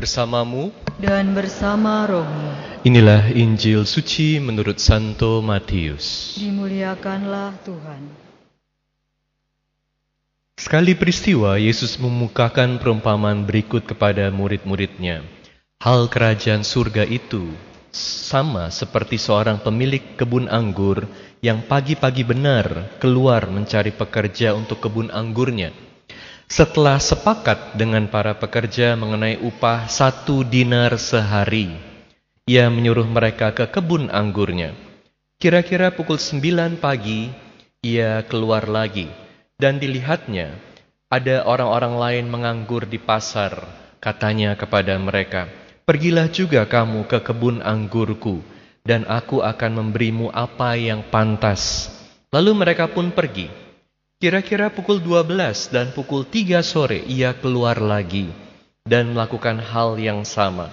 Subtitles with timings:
[0.00, 0.72] bersamamu.
[0.96, 2.56] dan bersama rohmu.
[2.88, 6.36] Inilah Injil suci menurut Santo Matius.
[6.40, 8.08] Dimuliakanlah Tuhan.
[10.56, 15.20] Sekali peristiwa, Yesus memukakan perumpamaan berikut kepada murid-muridnya.
[15.80, 17.52] Hal kerajaan surga itu
[17.92, 21.04] sama seperti seorang pemilik kebun anggur
[21.44, 25.89] yang pagi-pagi benar keluar mencari pekerja untuk kebun anggurnya.
[26.50, 31.70] Setelah sepakat dengan para pekerja mengenai upah satu dinar sehari,
[32.42, 34.74] ia menyuruh mereka ke kebun anggurnya.
[35.38, 37.30] Kira-kira pukul sembilan pagi,
[37.86, 39.06] ia keluar lagi
[39.62, 40.58] dan dilihatnya
[41.06, 43.54] ada orang-orang lain menganggur di pasar.
[44.02, 45.46] Katanya kepada mereka,
[45.90, 48.42] Pergilah juga kamu ke kebun anggurku,
[48.86, 51.90] dan aku akan memberimu apa yang pantas.
[52.30, 53.69] Lalu mereka pun pergi.
[54.20, 58.28] Kira-kira pukul 12 dan pukul 3 sore ia keluar lagi
[58.84, 60.68] dan melakukan hal yang sama.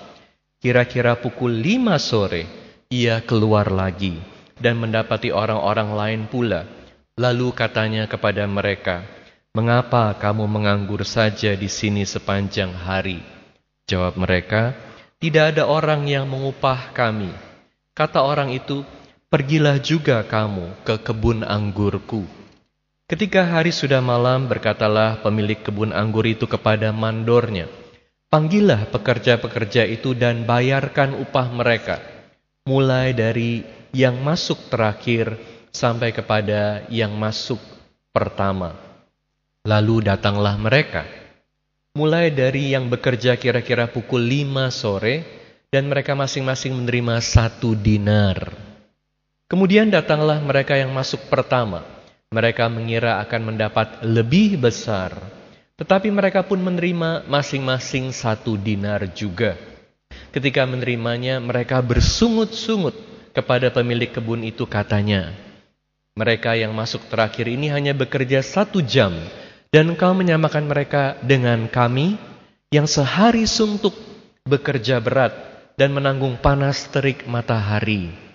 [0.59, 2.43] Kira-kira pukul 5 sore
[2.91, 4.19] ia keluar lagi
[4.59, 6.67] dan mendapati orang-orang lain pula.
[7.16, 9.07] Lalu katanya kepada mereka,
[9.55, 13.23] "Mengapa kamu menganggur saja di sini sepanjang hari?"
[13.88, 14.75] Jawab mereka,
[15.23, 17.31] "Tidak ada orang yang mengupah kami."
[17.95, 18.83] Kata orang itu,
[19.31, 22.36] "Pergilah juga kamu ke kebun anggurku."
[23.08, 27.72] Ketika hari sudah malam, berkatalah pemilik kebun anggur itu kepada mandornya,
[28.27, 32.03] Panggillah pekerja-pekerja itu dan bayarkan upah mereka,
[32.67, 33.63] mulai dari
[33.95, 35.39] yang masuk terakhir
[35.72, 37.63] sampai kepada yang masuk
[38.11, 38.75] pertama.
[39.63, 41.08] Lalu datanglah mereka,
[41.95, 45.23] mulai dari yang bekerja kira-kira pukul lima sore,
[45.72, 48.52] dan mereka masing-masing menerima satu dinar.
[49.47, 51.88] Kemudian datanglah mereka yang masuk pertama,
[52.28, 55.16] mereka mengira akan mendapat lebih besar,
[55.80, 59.56] tetapi mereka pun menerima masing-masing satu dinar juga.
[60.36, 62.94] Ketika menerimanya, mereka bersungut-sungut
[63.31, 65.31] kepada pemilik kebun itu katanya,
[66.19, 69.16] mereka yang masuk terakhir ini hanya bekerja satu jam,
[69.72, 72.19] dan engkau menyamakan mereka dengan kami
[72.75, 73.96] yang sehari suntuk
[74.44, 75.31] bekerja berat
[75.80, 78.26] dan menanggung panas terik matahari.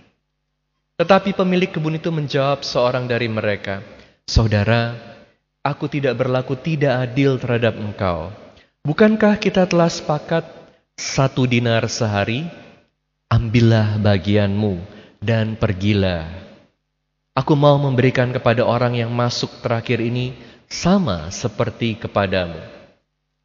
[1.02, 3.82] Tetapi pemilik kebun itu menjawab seorang dari mereka,
[4.22, 4.94] Saudara,
[5.66, 8.30] aku tidak berlaku tidak adil terhadap engkau.
[8.86, 10.46] Bukankah kita telah sepakat
[10.94, 12.46] satu dinar sehari?
[13.26, 14.78] Ambillah bagianmu
[15.18, 16.30] dan pergilah.
[17.34, 20.38] Aku mau memberikan kepada orang yang masuk terakhir ini
[20.70, 22.62] sama seperti kepadamu.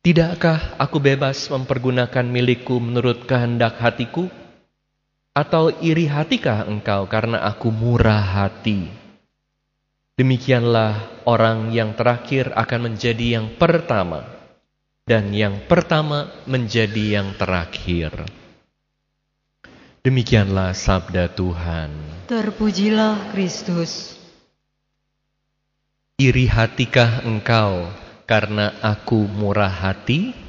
[0.05, 4.29] Tidakkah aku bebas mempergunakan milikku menurut kehendak hatiku?
[5.37, 8.89] Atau iri hatikah engkau karena aku murah hati?
[10.17, 14.25] Demikianlah orang yang terakhir akan menjadi yang pertama,
[15.05, 18.25] dan yang pertama menjadi yang terakhir.
[20.01, 21.93] Demikianlah sabda Tuhan.
[22.25, 24.17] Terpujilah Kristus.
[26.17, 27.93] Iri hatikah engkau
[28.25, 30.46] karena aku murah hati?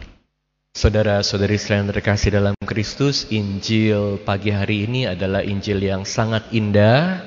[0.79, 7.19] Saudara-saudari sekalian terkasih dalam Kristus, Injil pagi hari ini adalah Injil yang sangat indah,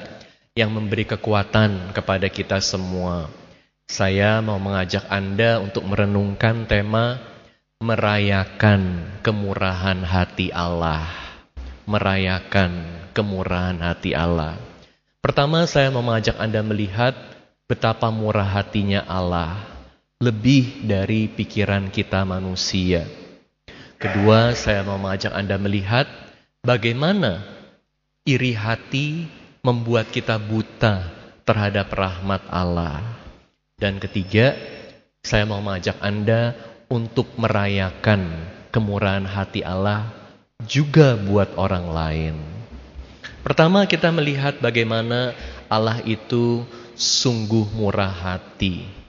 [0.55, 3.27] yang memberi kekuatan kepada kita semua.
[3.91, 7.19] Saya mau mengajak Anda untuk merenungkan tema
[7.83, 11.11] merayakan kemurahan hati Allah.
[11.83, 12.71] Merayakan
[13.11, 14.55] kemurahan hati Allah.
[15.19, 17.19] Pertama saya mau mengajak Anda melihat
[17.67, 19.59] betapa murah hatinya Allah.
[20.23, 23.19] Lebih dari pikiran kita manusia.
[24.01, 26.09] Kedua, saya mau mengajak Anda melihat
[26.65, 27.45] bagaimana
[28.25, 29.29] iri hati
[29.61, 31.05] membuat kita buta
[31.45, 32.97] terhadap rahmat Allah.
[33.77, 34.57] Dan ketiga,
[35.21, 36.57] saya mau mengajak Anda
[36.89, 38.25] untuk merayakan
[38.73, 40.09] kemurahan hati Allah
[40.65, 42.35] juga buat orang lain.
[43.45, 45.37] Pertama, kita melihat bagaimana
[45.69, 46.65] Allah itu
[46.97, 49.00] sungguh murah hati.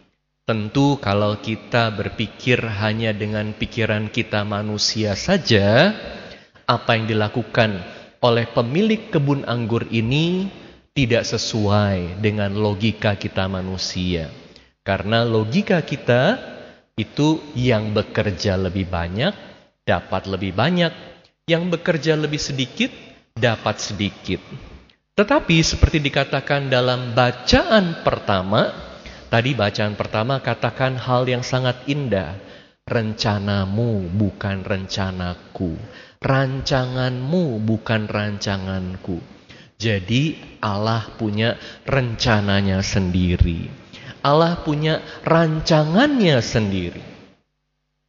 [0.52, 5.96] Tentu kalau kita berpikir hanya dengan pikiran kita manusia saja,
[6.68, 7.80] apa yang dilakukan
[8.20, 10.52] oleh pemilik kebun anggur ini
[10.92, 14.28] tidak sesuai dengan logika kita manusia.
[14.84, 16.36] Karena logika kita
[17.00, 19.32] itu yang bekerja lebih banyak
[19.88, 20.92] dapat lebih banyak,
[21.48, 22.92] yang bekerja lebih sedikit
[23.40, 24.44] dapat sedikit.
[25.16, 28.91] Tetapi seperti dikatakan dalam bacaan pertama,
[29.32, 32.36] Tadi bacaan pertama katakan hal yang sangat indah.
[32.84, 35.72] Rencanamu bukan rencanaku.
[36.20, 39.24] Rancanganmu bukan rancanganku.
[39.80, 41.56] Jadi Allah punya
[41.88, 43.72] rencananya sendiri.
[44.20, 47.00] Allah punya rancangannya sendiri.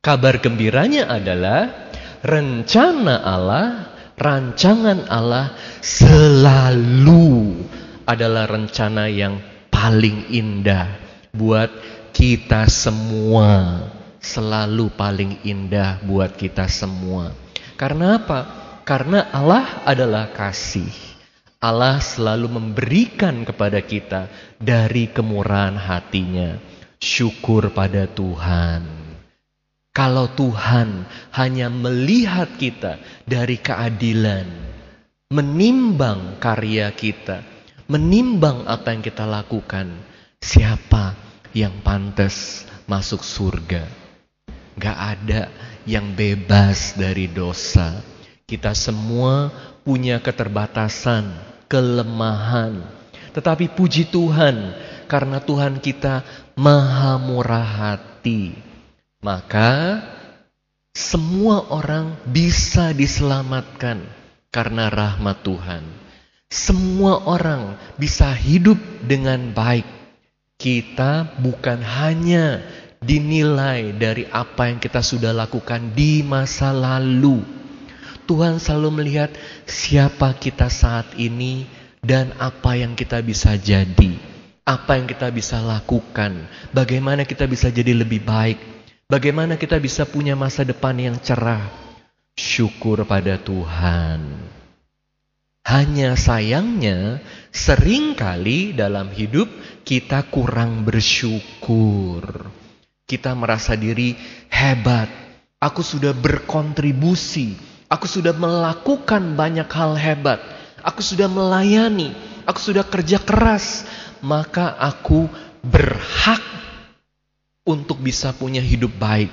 [0.03, 1.71] Kabar gembiranya adalah
[2.19, 7.63] rencana Allah, rancangan Allah selalu
[8.03, 9.39] adalah rencana yang
[9.71, 11.02] paling indah
[11.33, 11.73] buat
[12.13, 13.81] kita semua.
[14.23, 17.33] Selalu paling indah buat kita semua.
[17.75, 18.39] Karena apa?
[18.85, 20.93] Karena Allah adalah kasih.
[21.59, 24.29] Allah selalu memberikan kepada kita
[24.61, 26.55] dari kemurahan hatinya.
[27.01, 28.87] Syukur pada Tuhan.
[29.91, 31.03] Kalau Tuhan
[31.35, 32.97] hanya melihat kita
[33.27, 34.47] dari keadilan,
[35.33, 37.43] menimbang karya kita,
[37.91, 39.91] menimbang apa yang kita lakukan,
[40.41, 41.22] siapa
[41.53, 43.87] yang pantas masuk surga?
[44.75, 45.53] Gak ada
[45.85, 48.01] yang bebas dari dosa.
[48.43, 49.53] Kita semua
[49.85, 51.29] punya keterbatasan,
[51.71, 52.83] kelemahan.
[53.31, 54.75] Tetapi puji Tuhan,
[55.07, 56.25] karena Tuhan kita
[56.57, 58.73] maha murah hati
[59.23, 60.03] maka
[60.91, 64.03] semua orang bisa diselamatkan
[64.51, 65.83] karena rahmat Tuhan.
[66.51, 69.87] Semua orang bisa hidup dengan baik.
[70.63, 72.63] Kita bukan hanya
[73.03, 77.43] dinilai dari apa yang kita sudah lakukan di masa lalu.
[78.23, 79.35] Tuhan selalu melihat
[79.67, 81.67] siapa kita saat ini
[81.99, 84.15] dan apa yang kita bisa jadi.
[84.63, 86.47] Apa yang kita bisa lakukan.
[86.71, 88.73] Bagaimana kita bisa jadi lebih baik
[89.13, 91.69] Bagaimana kita bisa punya masa depan yang cerah?
[92.33, 94.25] Syukur pada Tuhan.
[95.63, 99.47] Hanya sayangnya, sering kali dalam hidup
[99.87, 102.51] kita kurang bersyukur.
[103.07, 104.11] Kita merasa diri
[104.51, 105.07] hebat.
[105.63, 107.55] Aku sudah berkontribusi.
[107.87, 110.43] Aku sudah melakukan banyak hal hebat.
[110.83, 112.11] Aku sudah melayani.
[112.43, 113.87] Aku sudah kerja keras.
[114.19, 115.31] Maka aku
[115.63, 116.43] berhak
[117.63, 119.31] untuk bisa punya hidup baik.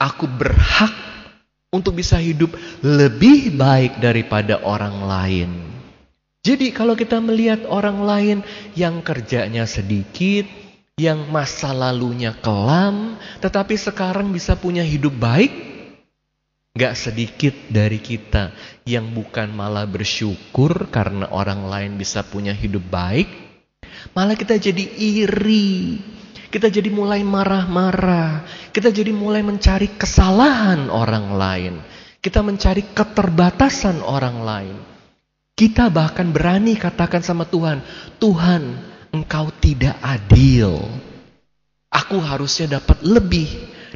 [0.00, 1.07] Aku berhak
[1.68, 5.50] untuk bisa hidup lebih baik daripada orang lain.
[6.40, 8.38] Jadi kalau kita melihat orang lain
[8.72, 10.48] yang kerjanya sedikit,
[10.96, 15.52] yang masa lalunya kelam, tetapi sekarang bisa punya hidup baik,
[16.72, 18.56] gak sedikit dari kita
[18.88, 23.28] yang bukan malah bersyukur karena orang lain bisa punya hidup baik,
[24.16, 26.00] malah kita jadi iri
[26.48, 28.44] kita jadi mulai marah-marah.
[28.72, 31.74] Kita jadi mulai mencari kesalahan orang lain.
[32.18, 34.76] Kita mencari keterbatasan orang lain.
[35.52, 37.84] Kita bahkan berani katakan sama Tuhan,
[38.16, 38.62] Tuhan,
[39.12, 40.80] Engkau tidak adil.
[41.92, 43.48] Aku harusnya dapat lebih.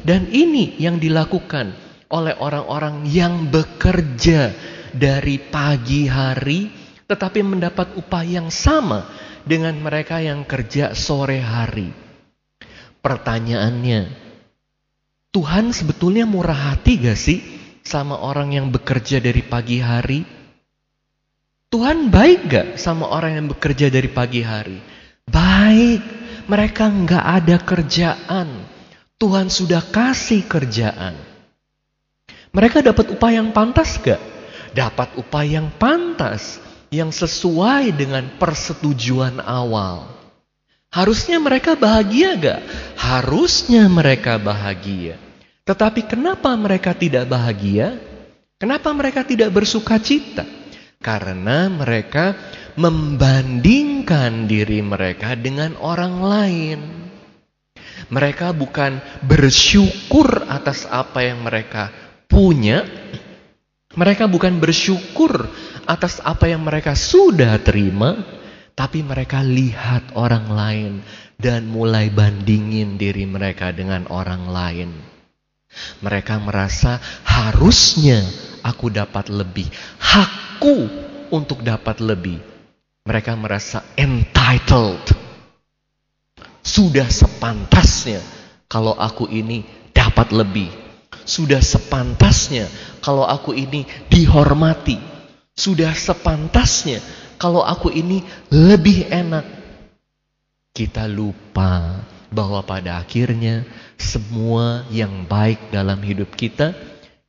[0.03, 1.71] Dan ini yang dilakukan
[2.11, 4.51] oleh orang-orang yang bekerja
[4.91, 6.69] dari pagi hari,
[7.07, 9.07] tetapi mendapat upah yang sama
[9.47, 12.02] dengan mereka yang kerja sore hari.
[13.03, 14.01] Pertanyaannya,
[15.35, 17.43] Tuhan sebetulnya murah hati gak sih
[17.83, 20.23] sama orang yang bekerja dari pagi hari?
[21.67, 24.79] Tuhan baik gak sama orang yang bekerja dari pagi hari?
[25.27, 25.99] Baik,
[26.47, 28.47] mereka nggak ada kerjaan.
[29.19, 31.19] Tuhan sudah kasih kerjaan.
[32.55, 34.23] Mereka dapat upah yang pantas gak?
[34.71, 40.22] Dapat upah yang pantas, yang sesuai dengan persetujuan awal.
[40.93, 42.61] Harusnya mereka bahagia gak?
[43.01, 45.17] Harusnya mereka bahagia.
[45.65, 47.97] Tetapi kenapa mereka tidak bahagia?
[48.61, 50.45] Kenapa mereka tidak bersuka cita?
[51.01, 52.37] Karena mereka
[52.77, 56.79] membandingkan diri mereka dengan orang lain.
[58.13, 61.89] Mereka bukan bersyukur atas apa yang mereka
[62.29, 62.85] punya.
[63.97, 65.49] Mereka bukan bersyukur
[65.89, 68.42] atas apa yang mereka sudah terima
[68.73, 70.93] tapi mereka lihat orang lain
[71.37, 74.89] dan mulai bandingin diri mereka dengan orang lain.
[76.01, 78.21] Mereka merasa harusnya
[78.61, 79.65] aku dapat lebih.
[79.97, 80.89] Hakku
[81.33, 82.37] untuk dapat lebih.
[83.03, 85.01] Mereka merasa entitled.
[86.63, 88.21] Sudah sepantasnya
[88.69, 90.69] kalau aku ini dapat lebih.
[91.25, 92.69] Sudah sepantasnya
[93.03, 94.97] kalau aku ini dihormati.
[95.53, 96.97] Sudah sepantasnya
[97.37, 99.45] kalau aku ini lebih enak.
[100.73, 102.01] Kita lupa
[102.33, 103.61] bahwa pada akhirnya
[103.93, 106.73] semua yang baik dalam hidup kita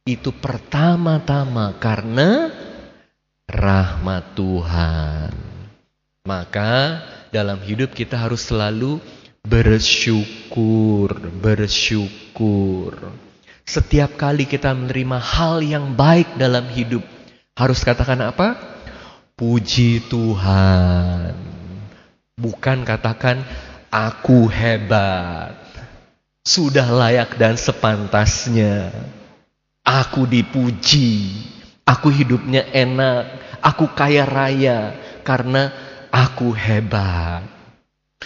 [0.08, 2.48] itu pertama-tama karena
[3.44, 5.32] rahmat Tuhan.
[6.24, 8.96] Maka dalam hidup kita harus selalu
[9.44, 12.96] bersyukur, bersyukur.
[13.64, 17.04] Setiap kali kita menerima hal yang baik dalam hidup,
[17.56, 18.73] harus katakan apa?
[19.34, 21.34] Puji Tuhan.
[22.38, 23.42] Bukan katakan
[23.90, 25.58] aku hebat.
[26.46, 28.94] Sudah layak dan sepantasnya.
[29.82, 31.34] Aku dipuji,
[31.82, 34.94] aku hidupnya enak, aku kaya raya
[35.26, 35.74] karena
[36.14, 37.42] aku hebat.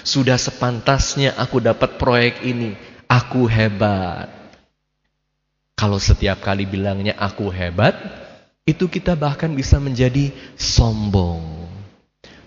[0.04, 2.76] Sudah sepantasnya aku dapat proyek ini,
[3.08, 4.28] aku hebat.
[5.72, 7.96] Kalau setiap kali bilangnya aku hebat,
[8.68, 10.28] itu kita bahkan bisa menjadi
[10.60, 11.40] sombong.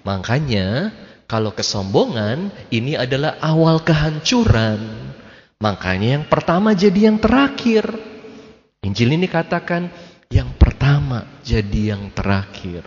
[0.05, 0.93] Makanya
[1.25, 5.09] kalau kesombongan ini adalah awal kehancuran.
[5.57, 7.89] Makanya yang pertama jadi yang terakhir.
[8.85, 9.89] Injil ini katakan
[10.29, 12.85] yang pertama jadi yang terakhir.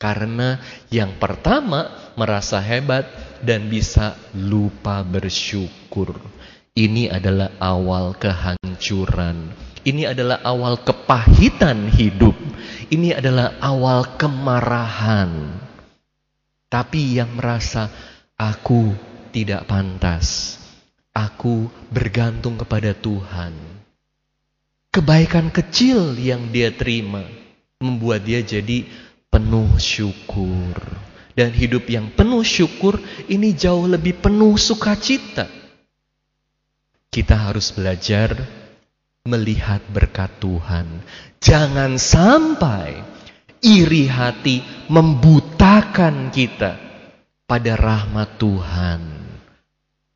[0.00, 0.56] Karena
[0.88, 3.04] yang pertama merasa hebat
[3.44, 6.16] dan bisa lupa bersyukur.
[6.72, 9.69] Ini adalah awal kehancuran.
[9.86, 12.36] Ini adalah awal kepahitan hidup.
[12.90, 15.30] Ini adalah awal kemarahan.
[16.70, 17.88] Tapi yang merasa
[18.36, 18.92] aku
[19.30, 20.58] tidak pantas.
[21.10, 23.80] Aku bergantung kepada Tuhan
[24.90, 27.22] Kebaikan kecil yang dia terima
[27.78, 28.82] membuat dia jadi
[29.30, 30.74] penuh syukur.
[31.30, 32.98] Dan hidup yang penuh syukur
[33.30, 35.46] ini jauh lebih penuh sukacita.
[37.06, 38.34] Kita harus belajar
[39.26, 41.04] melihat berkat Tuhan.
[41.40, 43.00] Jangan sampai
[43.60, 46.76] iri hati membutakan kita
[47.44, 49.00] pada rahmat Tuhan.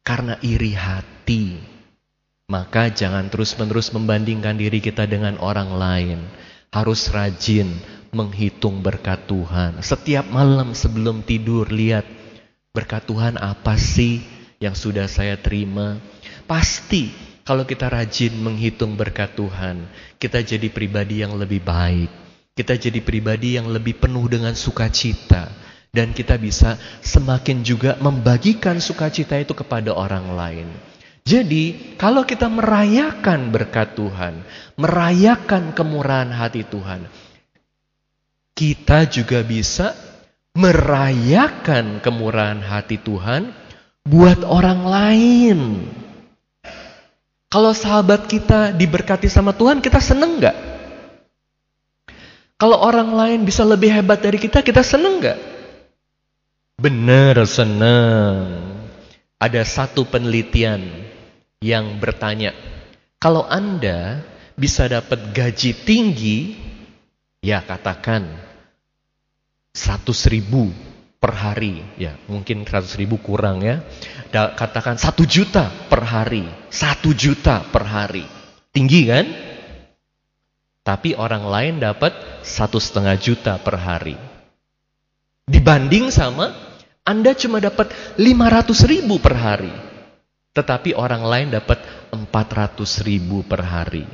[0.05, 1.75] Karena iri hati
[2.45, 6.21] maka jangan terus-menerus membandingkan diri kita dengan orang lain.
[6.69, 7.73] Harus rajin
[8.13, 9.81] menghitung berkat Tuhan.
[9.81, 12.05] Setiap malam sebelum tidur lihat
[12.75, 14.21] berkat Tuhan apa sih
[14.61, 15.97] yang sudah saya terima.
[16.45, 17.09] Pasti
[17.45, 19.85] kalau kita rajin menghitung berkat Tuhan,
[20.17, 22.09] kita jadi pribadi yang lebih baik.
[22.57, 25.53] Kita jadi pribadi yang lebih penuh dengan sukacita.
[25.95, 26.75] Dan kita bisa
[27.05, 30.69] semakin juga membagikan sukacita itu kepada orang lain.
[31.23, 34.43] Jadi, kalau kita merayakan berkat Tuhan,
[34.75, 37.07] merayakan kemurahan hati Tuhan,
[38.59, 39.95] kita juga bisa
[40.55, 43.55] merayakan kemurahan hati Tuhan
[44.05, 45.59] buat orang lain.
[47.55, 50.59] Kalau sahabat kita diberkati sama Tuhan, kita seneng gak?
[52.59, 55.39] Kalau orang lain bisa lebih hebat dari kita, kita seneng gak?
[56.75, 58.59] Bener seneng.
[59.39, 60.83] Ada satu penelitian
[61.63, 62.51] yang bertanya,
[63.23, 64.27] kalau Anda
[64.59, 66.59] bisa dapat gaji tinggi,
[67.39, 68.35] ya katakan
[69.71, 70.75] 100 ribu
[71.25, 73.81] per hari, ya mungkin 100 ribu kurang ya,
[74.28, 78.28] da, katakan 1 juta per hari, 1 juta per hari,
[78.76, 79.25] tinggi kan?
[80.85, 82.12] Tapi orang lain dapat
[82.45, 84.21] satu setengah juta per hari.
[85.49, 86.52] Dibanding sama
[87.09, 87.88] Anda cuma dapat
[88.21, 89.73] 500 ribu per hari.
[90.52, 91.81] Tetapi orang lain dapat
[92.12, 94.04] 400 ribu per hari.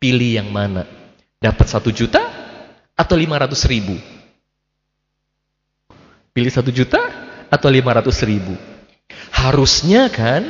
[0.00, 0.88] Pilih yang mana?
[1.36, 2.24] Dapat 1 juta
[2.96, 4.11] atau 500 ribu?
[6.32, 7.00] Pilih 1 juta
[7.52, 8.56] atau 500 ribu?
[9.32, 10.48] Harusnya kan,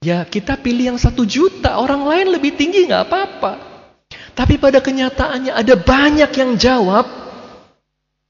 [0.00, 1.76] ya kita pilih yang 1 juta.
[1.76, 3.52] Orang lain lebih tinggi nggak apa-apa.
[4.32, 7.26] Tapi pada kenyataannya ada banyak yang jawab,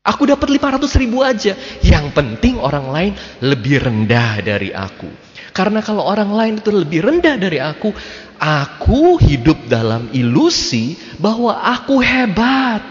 [0.07, 1.59] Aku dapat 500 ribu aja.
[1.83, 5.11] Yang penting orang lain lebih rendah dari aku.
[5.51, 7.91] Karena kalau orang lain itu lebih rendah dari aku,
[8.39, 12.87] aku hidup dalam ilusi bahwa aku hebat.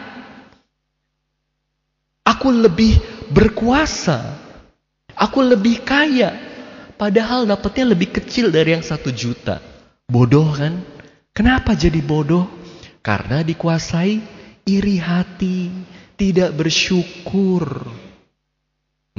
[2.28, 3.00] Aku lebih
[3.36, 4.40] berkuasa.
[5.12, 6.32] Aku lebih kaya.
[6.96, 9.60] Padahal dapatnya lebih kecil dari yang satu juta.
[10.08, 10.80] Bodoh kan?
[11.36, 12.48] Kenapa jadi bodoh?
[13.04, 14.24] Karena dikuasai
[14.64, 15.68] iri hati,
[16.16, 17.84] tidak bersyukur.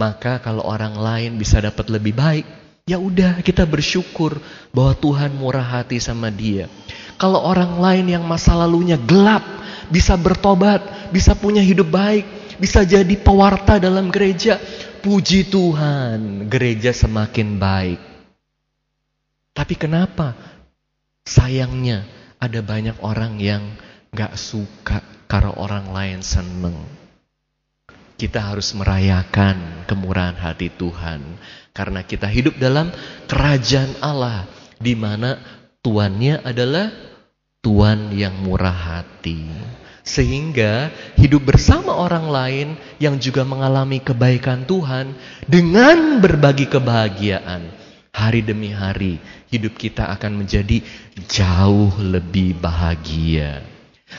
[0.00, 2.46] Maka kalau orang lain bisa dapat lebih baik,
[2.86, 4.38] Ya udah kita bersyukur
[4.70, 6.70] bahwa Tuhan murah hati sama dia.
[7.18, 9.42] Kalau orang lain yang masa lalunya gelap
[9.90, 12.22] bisa bertobat, bisa punya hidup baik,
[12.56, 14.60] bisa jadi pewarta dalam gereja,
[15.04, 18.00] puji Tuhan, gereja semakin baik.
[19.56, 20.36] Tapi kenapa?
[21.26, 22.04] Sayangnya
[22.36, 23.62] ada banyak orang yang
[24.12, 26.76] gak suka kalau orang lain seneng.
[28.16, 31.20] Kita harus merayakan kemurahan hati Tuhan.
[31.76, 32.88] Karena kita hidup dalam
[33.28, 34.48] kerajaan Allah.
[34.76, 35.40] di mana
[35.80, 36.92] tuannya adalah
[37.64, 39.40] Tuhan yang murah hati.
[40.06, 42.68] Sehingga hidup bersama orang lain
[43.02, 45.18] yang juga mengalami kebaikan Tuhan.
[45.50, 47.74] Dengan berbagi kebahagiaan.
[48.16, 49.20] Hari demi hari
[49.52, 50.80] hidup kita akan menjadi
[51.28, 53.60] jauh lebih bahagia.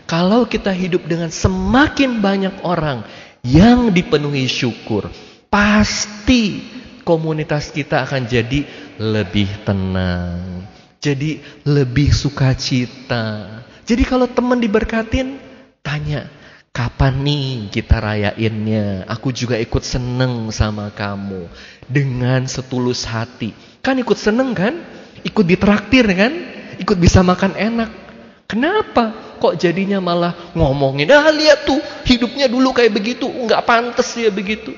[0.05, 3.01] Kalau kita hidup dengan semakin banyak orang
[3.41, 5.09] yang dipenuhi syukur,
[5.49, 6.61] pasti
[7.07, 8.67] komunitas kita akan jadi
[8.99, 10.67] lebih tenang,
[10.99, 15.39] jadi lebih sukacita, Jadi kalau teman diberkatin,
[15.87, 16.27] tanya,
[16.75, 19.07] kapan nih kita rayainnya?
[19.07, 21.47] Aku juga ikut seneng sama kamu.
[21.87, 23.55] Dengan setulus hati.
[23.79, 24.75] Kan ikut seneng kan?
[25.23, 26.33] Ikut ditraktir kan?
[26.83, 27.91] Ikut bisa makan enak.
[28.51, 29.39] Kenapa?
[29.39, 33.27] Kok jadinya malah ngomongin, ah lihat tuh hidupnya dulu kayak begitu.
[33.27, 34.75] Nggak pantas ya begitu.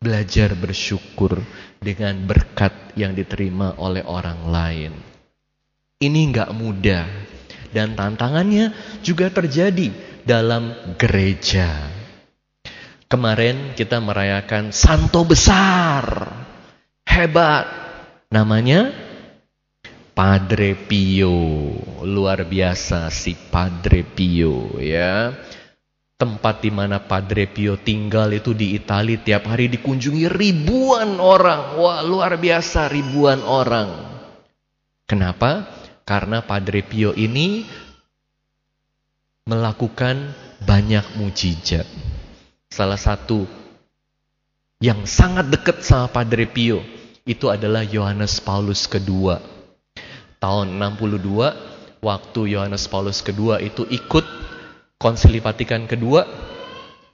[0.00, 1.40] Belajar bersyukur
[1.82, 4.92] dengan berkat yang diterima oleh orang lain.
[6.00, 7.29] Ini nggak mudah
[7.70, 9.90] dan tantangannya juga terjadi
[10.26, 11.90] dalam gereja.
[13.10, 16.30] Kemarin kita merayakan Santo besar,
[17.02, 17.66] hebat,
[18.30, 18.94] namanya
[20.14, 21.74] Padre Pio,
[22.06, 25.34] luar biasa si Padre Pio ya.
[26.20, 31.80] Tempat di mana Padre Pio tinggal itu di Italia tiap hari dikunjungi ribuan orang.
[31.80, 33.88] Wah, luar biasa ribuan orang.
[35.08, 35.79] Kenapa?
[36.10, 37.62] Karena Padre Pio ini
[39.46, 41.86] melakukan banyak mujizat.
[42.66, 43.46] Salah satu
[44.82, 46.82] yang sangat dekat sama Padre Pio
[47.22, 49.38] itu adalah Yohanes Paulus kedua.
[50.42, 54.26] Tahun 62 waktu Yohanes Paulus kedua itu ikut
[54.98, 56.26] Konsili Vatikan kedua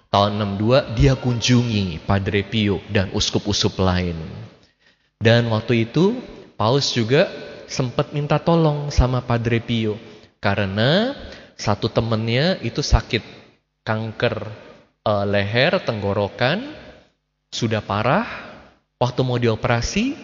[0.09, 4.17] tahun 62 dia kunjungi Padre Pio dan uskup-uskup lain.
[5.21, 6.17] Dan waktu itu
[6.57, 9.99] Paus juga sempat minta tolong sama Padre Pio
[10.43, 11.15] karena
[11.55, 13.23] satu temennya itu sakit
[13.87, 14.47] kanker
[15.07, 16.63] uh, leher tenggorokan
[17.51, 18.27] sudah parah
[18.99, 20.17] waktu mau dioperasi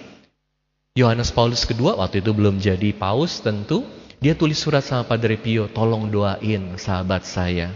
[0.99, 3.83] Yohanes Paulus kedua waktu itu belum jadi paus tentu
[4.23, 7.75] dia tulis surat sama Padre Pio, tolong doain sahabat saya.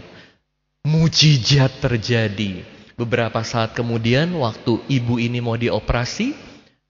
[0.87, 2.63] Mujizat terjadi.
[2.95, 6.31] Beberapa saat kemudian waktu ibu ini mau dioperasi,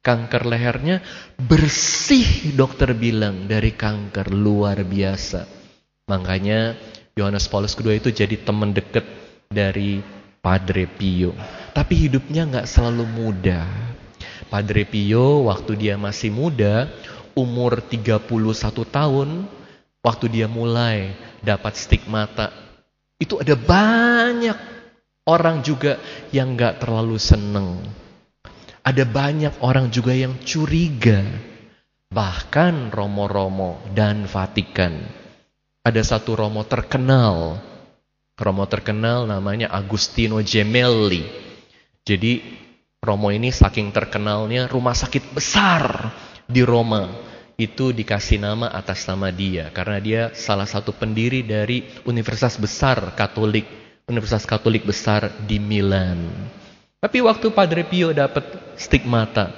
[0.08, 1.04] kanker lehernya
[1.36, 5.44] bersih dokter bilang dari kanker luar biasa.
[6.08, 6.80] Makanya
[7.20, 9.04] Yohanes Paulus II itu jadi teman dekat
[9.52, 10.00] dari
[10.40, 11.36] Padre Pio.
[11.76, 13.68] Tapi hidupnya nggak selalu mudah.
[14.48, 16.88] Padre Pio waktu dia masih muda
[17.36, 18.24] umur 31
[18.88, 19.29] tahun,
[20.00, 21.12] waktu dia mulai
[21.44, 22.50] dapat stigmata,
[23.20, 24.58] itu ada banyak
[25.27, 26.00] orang juga
[26.31, 27.84] yang gak terlalu seneng.
[28.88, 31.20] Ada banyak orang juga yang curiga.
[32.08, 35.04] Bahkan Romo-Romo dan Vatikan.
[35.84, 37.60] Ada satu Romo terkenal.
[38.40, 41.28] Romo terkenal namanya Agustino Gemelli.
[42.08, 42.40] Jadi
[43.04, 46.08] Romo ini saking terkenalnya rumah sakit besar
[46.48, 47.12] di Roma
[47.60, 53.68] itu dikasih nama atas nama dia karena dia salah satu pendiri dari universitas besar Katolik,
[54.08, 56.24] Universitas Katolik besar di Milan.
[56.98, 59.53] Tapi waktu Padre Pio dapat stigmata,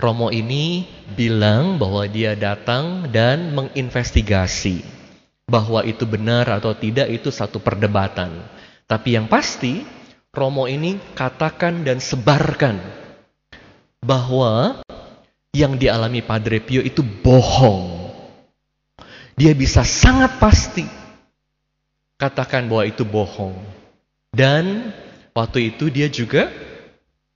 [0.00, 4.80] Romo ini bilang bahwa dia datang dan menginvestigasi
[5.44, 8.44] bahwa itu benar atau tidak itu satu perdebatan.
[8.88, 9.84] Tapi yang pasti
[10.32, 12.80] Romo ini katakan dan sebarkan
[14.04, 14.80] bahwa
[15.56, 18.12] yang dialami Padre Pio itu bohong.
[19.36, 20.84] Dia bisa sangat pasti
[22.20, 23.56] katakan bahwa itu bohong.
[24.32, 24.92] Dan
[25.36, 26.48] waktu itu dia juga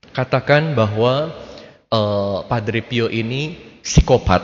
[0.09, 1.29] katakan bahwa
[1.93, 3.53] uh, Padre Pio ini
[3.85, 4.41] psikopat.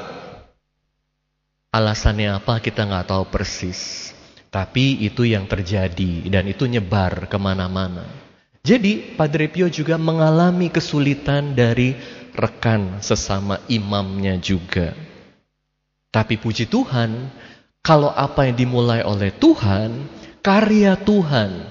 [1.73, 4.13] Alasannya apa kita nggak tahu persis.
[4.47, 8.07] Tapi itu yang terjadi dan itu nyebar ke mana-mana.
[8.63, 11.97] Jadi Padre Pio juga mengalami kesulitan dari
[12.37, 14.95] rekan sesama imamnya juga.
[16.13, 17.29] Tapi puji Tuhan,
[17.83, 20.07] kalau apa yang dimulai oleh Tuhan,
[20.39, 21.67] karya Tuhan,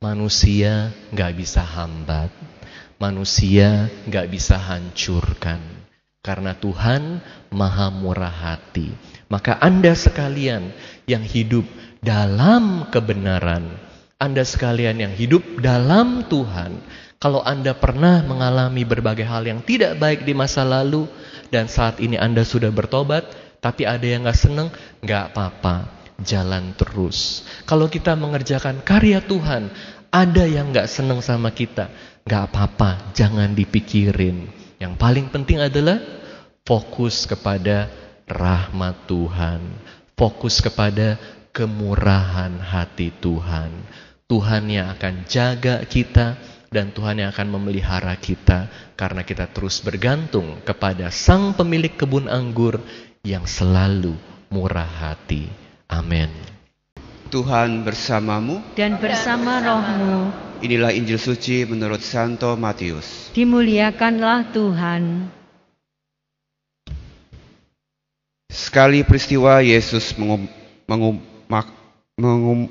[0.00, 2.32] manusia nggak bisa hambat,
[2.96, 5.60] manusia nggak bisa hancurkan,
[6.24, 7.20] karena Tuhan
[7.52, 8.96] maha murah hati.
[9.28, 10.72] Maka Anda sekalian
[11.04, 11.68] yang hidup
[12.00, 13.76] dalam kebenaran,
[14.16, 16.80] Anda sekalian yang hidup dalam Tuhan,
[17.20, 21.04] kalau Anda pernah mengalami berbagai hal yang tidak baik di masa lalu
[21.52, 23.28] dan saat ini Anda sudah bertobat,
[23.60, 24.72] tapi ada yang gak seneng,
[25.04, 27.46] gak apa-apa, jalan terus.
[27.64, 29.72] Kalau kita mengerjakan karya Tuhan,
[30.10, 31.90] ada yang gak seneng sama kita,
[32.26, 34.50] gak apa-apa, jangan dipikirin.
[34.80, 36.00] Yang paling penting adalah
[36.64, 37.86] fokus kepada
[38.26, 39.60] rahmat Tuhan,
[40.16, 41.20] fokus kepada
[41.52, 43.70] kemurahan hati Tuhan.
[44.30, 46.38] Tuhan yang akan jaga kita,
[46.70, 52.78] dan Tuhan yang akan memelihara kita karena kita terus bergantung kepada Sang pemilik kebun anggur
[53.26, 54.14] yang selalu
[54.54, 55.50] murah hati.
[55.90, 56.30] Amin.
[57.34, 60.30] Tuhan bersamamu dan bersama rohmu.
[60.62, 63.30] Inilah Injil suci menurut Santo Matius.
[63.34, 65.30] Dimuliakanlah Tuhan.
[68.50, 70.14] Sekali peristiwa Yesus
[70.86, 71.66] mengumak,
[72.18, 72.70] mengum,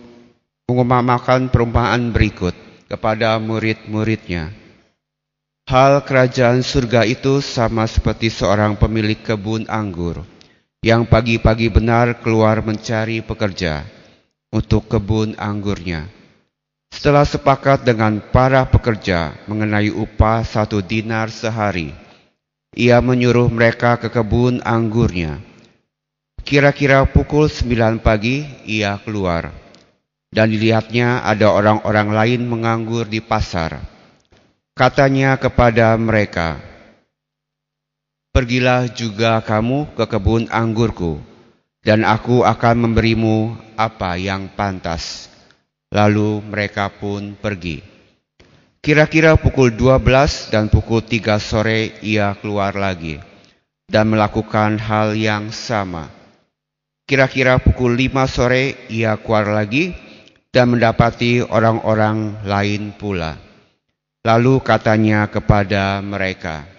[0.67, 2.55] mengumamakan perumpamaan berikut
[2.87, 4.55] kepada murid-muridnya.
[5.67, 10.23] Hal kerajaan surga itu sama seperti seorang pemilik kebun anggur
[10.79, 13.83] yang pagi-pagi benar keluar mencari pekerja
[14.55, 16.07] untuk kebun anggurnya.
[16.89, 21.91] Setelah sepakat dengan para pekerja mengenai upah satu dinar sehari,
[22.73, 25.37] ia menyuruh mereka ke kebun anggurnya.
[26.39, 29.51] Kira-kira pukul sembilan pagi ia keluar,
[30.31, 33.77] dan dilihatnya ada orang-orang lain menganggur di pasar.
[34.73, 36.68] Katanya kepada mereka,
[38.39, 41.19] Pergilah juga kamu ke kebun anggurku,
[41.83, 45.27] dan aku akan memberimu apa yang pantas.
[45.91, 47.83] Lalu mereka pun pergi.
[48.79, 53.19] Kira-kira pukul 12 dan pukul 3 sore ia keluar lagi
[53.91, 56.07] dan melakukan hal yang sama.
[57.03, 59.91] Kira-kira pukul 5 sore ia keluar lagi
[60.47, 63.35] dan mendapati orang-orang lain pula.
[64.23, 66.78] Lalu katanya kepada mereka,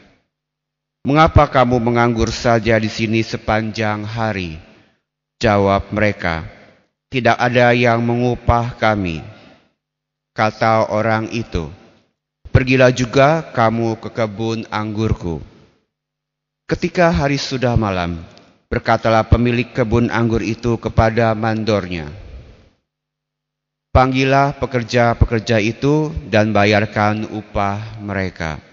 [1.00, 4.60] Mengapa kamu menganggur saja di sini sepanjang hari?
[5.40, 6.44] Jawab mereka,
[7.08, 9.24] Tidak ada yang mengupah kami.
[10.36, 11.72] Kata orang itu,
[12.52, 15.40] Pergilah juga kamu ke kebun anggurku.
[16.68, 18.20] Ketika hari sudah malam,
[18.68, 22.12] berkatalah pemilik kebun anggur itu kepada mandornya,
[23.88, 28.69] Panggillah pekerja-pekerja itu dan bayarkan upah mereka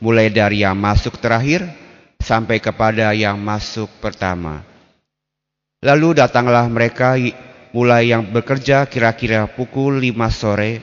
[0.00, 1.64] mulai dari yang masuk terakhir
[2.20, 4.66] sampai kepada yang masuk pertama.
[5.84, 7.14] Lalu datanglah mereka
[7.70, 10.80] mulai yang bekerja kira-kira pukul lima sore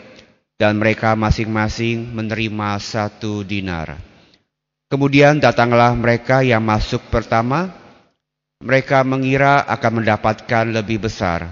[0.58, 3.98] dan mereka masing-masing menerima satu dinar.
[4.88, 7.74] Kemudian datanglah mereka yang masuk pertama,
[8.62, 11.50] mereka mengira akan mendapatkan lebih besar,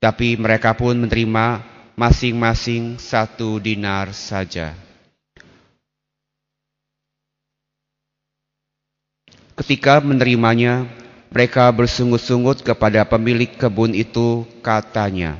[0.00, 1.60] tapi mereka pun menerima
[1.94, 4.83] masing-masing satu dinar saja.
[9.54, 10.82] Ketika menerimanya,
[11.30, 15.38] mereka bersungut-sungut kepada pemilik kebun itu, katanya,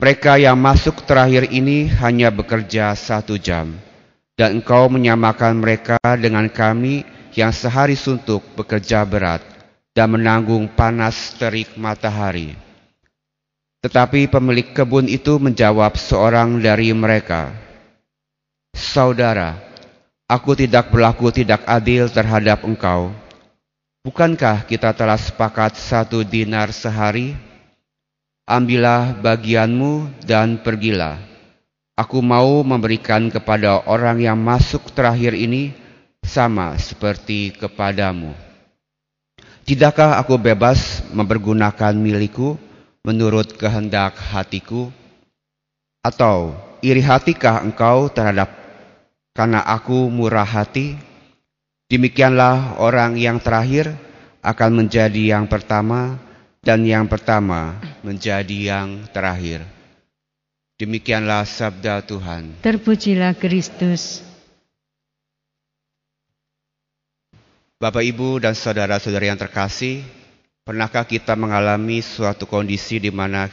[0.00, 3.76] Mereka yang masuk terakhir ini hanya bekerja satu jam,
[4.34, 7.04] dan engkau menyamakan mereka dengan kami
[7.36, 9.44] yang sehari suntuk bekerja berat
[9.92, 12.56] dan menanggung panas terik matahari.
[13.84, 17.52] Tetapi pemilik kebun itu menjawab seorang dari mereka,
[18.72, 19.71] Saudara,
[20.32, 23.12] Aku tidak berlaku tidak adil terhadap engkau.
[24.00, 27.36] Bukankah kita telah sepakat satu dinar sehari?
[28.48, 31.20] Ambillah bagianmu dan pergilah.
[32.00, 35.76] Aku mau memberikan kepada orang yang masuk terakhir ini
[36.24, 38.32] sama seperti kepadamu.
[39.68, 42.56] Tidakkah aku bebas mempergunakan milikku
[43.04, 44.88] menurut kehendak hatiku?
[46.00, 48.61] Atau iri hatikah engkau terhadap
[49.32, 50.96] karena aku murah hati,
[51.88, 53.92] demikianlah orang yang terakhir
[54.44, 56.20] akan menjadi yang pertama
[56.60, 59.64] dan yang pertama menjadi yang terakhir.
[60.76, 62.58] Demikianlah sabda Tuhan.
[62.60, 64.22] Terpujilah Kristus.
[67.82, 70.06] Bapak, Ibu, dan saudara-saudari yang terkasih,
[70.62, 73.50] pernahkah kita mengalami suatu kondisi di mana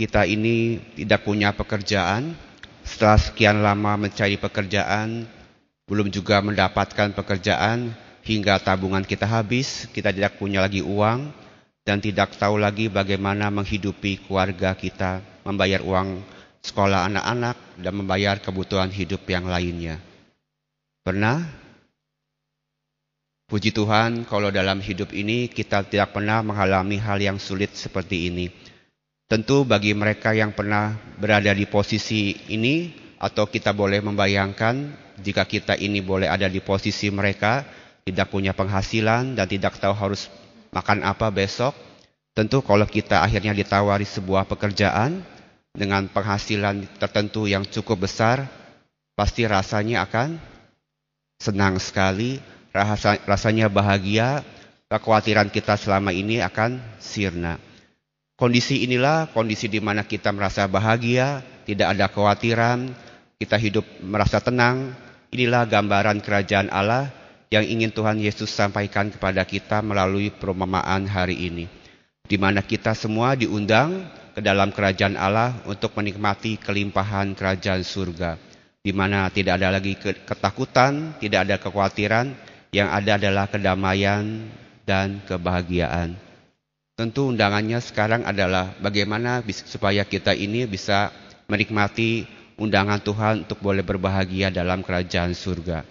[0.00, 2.32] kita ini tidak punya pekerjaan,
[2.84, 5.24] setelah sekian lama mencari pekerjaan,
[5.88, 11.32] belum juga mendapatkan pekerjaan, hingga tabungan kita habis, kita tidak punya lagi uang,
[11.84, 16.24] dan tidak tahu lagi bagaimana menghidupi keluarga kita, membayar uang
[16.64, 20.00] sekolah anak-anak, dan membayar kebutuhan hidup yang lainnya.
[21.04, 21.44] Pernah?
[23.44, 28.48] Puji Tuhan, kalau dalam hidup ini kita tidak pernah mengalami hal yang sulit seperti ini.
[29.34, 35.74] Tentu bagi mereka yang pernah berada di posisi ini atau kita boleh membayangkan jika kita
[35.74, 37.66] ini boleh ada di posisi mereka
[38.06, 40.30] tidak punya penghasilan dan tidak tahu harus
[40.70, 41.74] makan apa besok.
[42.30, 45.26] Tentu kalau kita akhirnya ditawari sebuah pekerjaan
[45.74, 48.46] dengan penghasilan tertentu yang cukup besar,
[49.18, 50.38] pasti rasanya akan
[51.42, 52.38] senang sekali,
[53.26, 54.46] rasanya bahagia,
[54.86, 57.73] kekhawatiran kita selama ini akan sirna.
[58.34, 62.90] Kondisi inilah kondisi di mana kita merasa bahagia, tidak ada kekhawatiran,
[63.38, 64.90] kita hidup merasa tenang.
[65.30, 67.14] Inilah gambaran kerajaan Allah
[67.46, 71.70] yang ingin Tuhan Yesus sampaikan kepada kita melalui perumpamaan hari ini.
[72.26, 74.02] Di mana kita semua diundang
[74.34, 78.34] ke dalam kerajaan Allah untuk menikmati kelimpahan kerajaan surga.
[78.82, 82.34] Di mana tidak ada lagi ketakutan, tidak ada kekhawatiran,
[82.74, 84.50] yang ada adalah kedamaian
[84.82, 86.23] dan kebahagiaan.
[86.94, 91.10] Tentu undangannya sekarang adalah bagaimana supaya kita ini bisa
[91.50, 92.22] menikmati
[92.54, 95.82] undangan Tuhan untuk boleh berbahagia dalam kerajaan surga.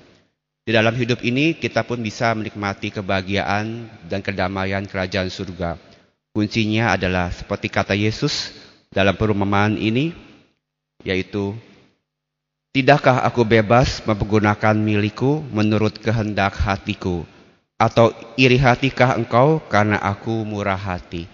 [0.63, 5.75] Di dalam hidup ini kita pun bisa menikmati kebahagiaan dan kedamaian kerajaan surga.
[6.31, 8.55] Kuncinya adalah seperti kata Yesus
[8.87, 10.15] dalam perumpamaan ini,
[11.03, 11.51] yaitu
[12.71, 17.27] Tidakkah aku bebas menggunakan milikku menurut kehendak hatiku?
[17.83, 21.27] Atau iri hatikah engkau karena aku murah hati?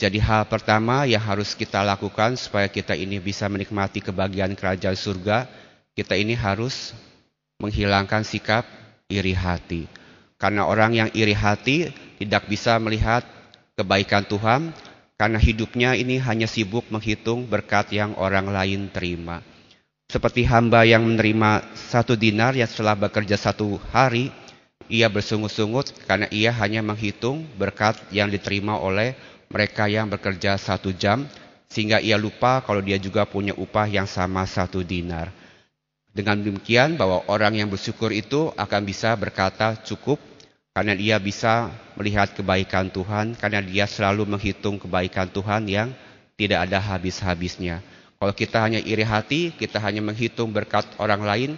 [0.00, 5.44] Jadi hal pertama yang harus kita lakukan supaya kita ini bisa menikmati kebahagiaan kerajaan surga,
[5.92, 6.96] kita ini harus
[7.60, 8.64] menghilangkan sikap
[9.12, 9.84] iri hati.
[10.40, 13.20] Karena orang yang iri hati tidak bisa melihat
[13.76, 14.72] kebaikan Tuhan,
[15.20, 19.44] karena hidupnya ini hanya sibuk menghitung berkat yang orang lain terima.
[20.08, 24.32] Seperti hamba yang menerima satu dinar yang setelah bekerja satu hari,
[24.90, 29.14] ia bersungut-sungut karena ia hanya menghitung berkat yang diterima oleh
[29.46, 31.30] mereka yang bekerja satu jam,
[31.70, 35.30] sehingga ia lupa kalau dia juga punya upah yang sama satu dinar.
[36.10, 40.18] Dengan demikian bahwa orang yang bersyukur itu akan bisa berkata cukup
[40.74, 45.90] karena dia bisa melihat kebaikan Tuhan, karena dia selalu menghitung kebaikan Tuhan yang
[46.34, 47.82] tidak ada habis-habisnya.
[48.18, 51.50] Kalau kita hanya iri hati, kita hanya menghitung berkat orang lain,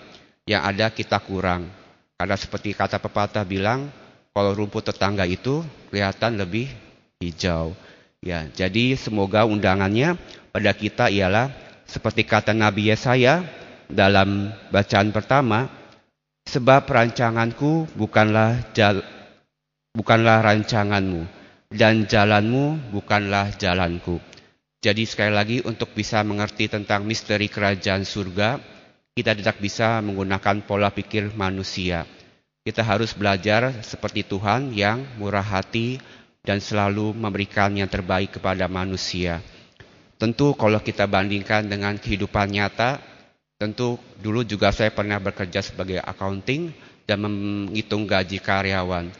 [0.49, 1.82] yang ada kita kurang.
[2.23, 3.91] Karena seperti kata pepatah bilang,
[4.31, 5.59] kalau rumput tetangga itu
[5.91, 6.71] kelihatan lebih
[7.19, 7.75] hijau.
[8.23, 10.15] Ya, jadi semoga undangannya
[10.55, 11.51] pada kita ialah
[11.83, 13.43] seperti kata Nabi Yesaya
[13.91, 15.67] dalam bacaan pertama,
[16.47, 19.03] sebab rancanganku bukanlah jal,
[19.91, 21.27] bukanlah rancanganmu
[21.75, 24.23] dan jalanmu bukanlah jalanku.
[24.79, 28.63] Jadi sekali lagi untuk bisa mengerti tentang misteri kerajaan surga,
[29.13, 32.09] kita tidak bisa menggunakan pola pikir manusia.
[32.63, 36.01] Kita harus belajar seperti Tuhan yang murah hati
[36.41, 39.45] dan selalu memberikan yang terbaik kepada manusia.
[40.17, 43.03] Tentu kalau kita bandingkan dengan kehidupan nyata,
[43.59, 46.71] tentu dulu juga saya pernah bekerja sebagai accounting
[47.05, 49.11] dan menghitung gaji karyawan.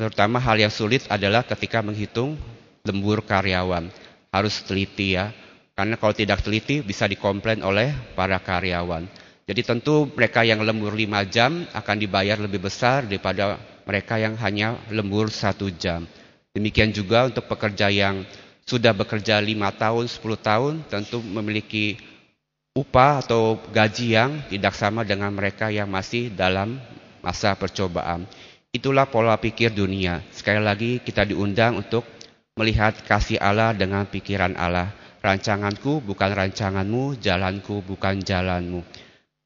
[0.00, 2.40] Terutama hal yang sulit adalah ketika menghitung
[2.82, 3.92] lembur karyawan
[4.32, 5.30] harus teliti ya.
[5.72, 9.08] Karena kalau tidak teliti bisa dikomplain oleh para karyawan.
[9.48, 14.78] Jadi tentu mereka yang lembur 5 jam akan dibayar lebih besar daripada mereka yang hanya
[14.92, 16.06] lembur satu jam.
[16.52, 18.22] Demikian juga untuk pekerja yang
[18.62, 21.98] sudah bekerja 5 tahun, 10 tahun tentu memiliki
[22.72, 26.78] upah atau gaji yang tidak sama dengan mereka yang masih dalam
[27.20, 28.24] masa percobaan.
[28.72, 30.24] Itulah pola pikir dunia.
[30.32, 32.06] Sekali lagi kita diundang untuk
[32.56, 35.01] melihat kasih Allah dengan pikiran Allah.
[35.22, 38.82] Rancanganku bukan rancanganmu, jalanku bukan jalanmu.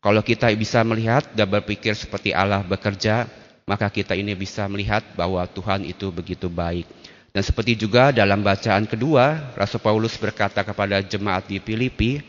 [0.01, 3.29] Kalau kita bisa melihat dan berpikir seperti Allah bekerja,
[3.69, 6.89] maka kita ini bisa melihat bahwa Tuhan itu begitu baik.
[7.29, 12.25] Dan seperti juga dalam bacaan kedua, Rasul Paulus berkata kepada jemaat di Filipi,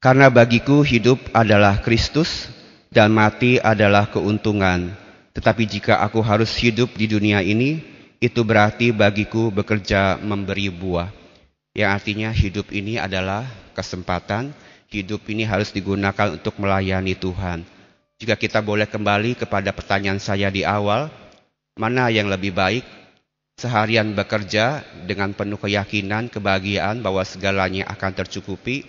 [0.00, 2.48] Karena bagiku hidup adalah Kristus
[2.88, 4.96] dan mati adalah keuntungan.
[5.36, 7.84] Tetapi jika aku harus hidup di dunia ini,
[8.20, 11.08] itu berarti bagiku bekerja memberi buah.
[11.72, 14.52] Yang artinya hidup ini adalah kesempatan,
[14.92, 17.64] hidup ini harus digunakan untuk melayani Tuhan.
[18.20, 21.08] Jika kita boleh kembali kepada pertanyaan saya di awal,
[21.80, 22.84] mana yang lebih baik?
[23.56, 28.84] Seharian bekerja dengan penuh keyakinan, kebahagiaan bahwa segalanya akan tercukupi,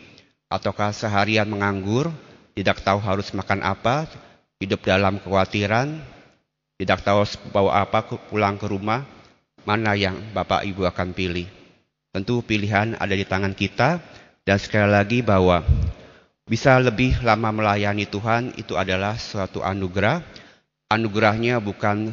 [0.51, 2.11] ataukah seharian menganggur,
[2.51, 4.11] tidak tahu harus makan apa,
[4.59, 6.03] hidup dalam kekhawatiran,
[6.75, 7.23] tidak tahu
[7.55, 9.07] bawa apa pulang ke rumah,
[9.67, 11.47] mana yang Bapak Ibu akan pilih.
[12.11, 14.03] Tentu pilihan ada di tangan kita
[14.43, 15.63] dan sekali lagi bahwa
[16.49, 20.19] bisa lebih lama melayani Tuhan itu adalah suatu anugerah.
[20.91, 22.11] Anugerahnya bukan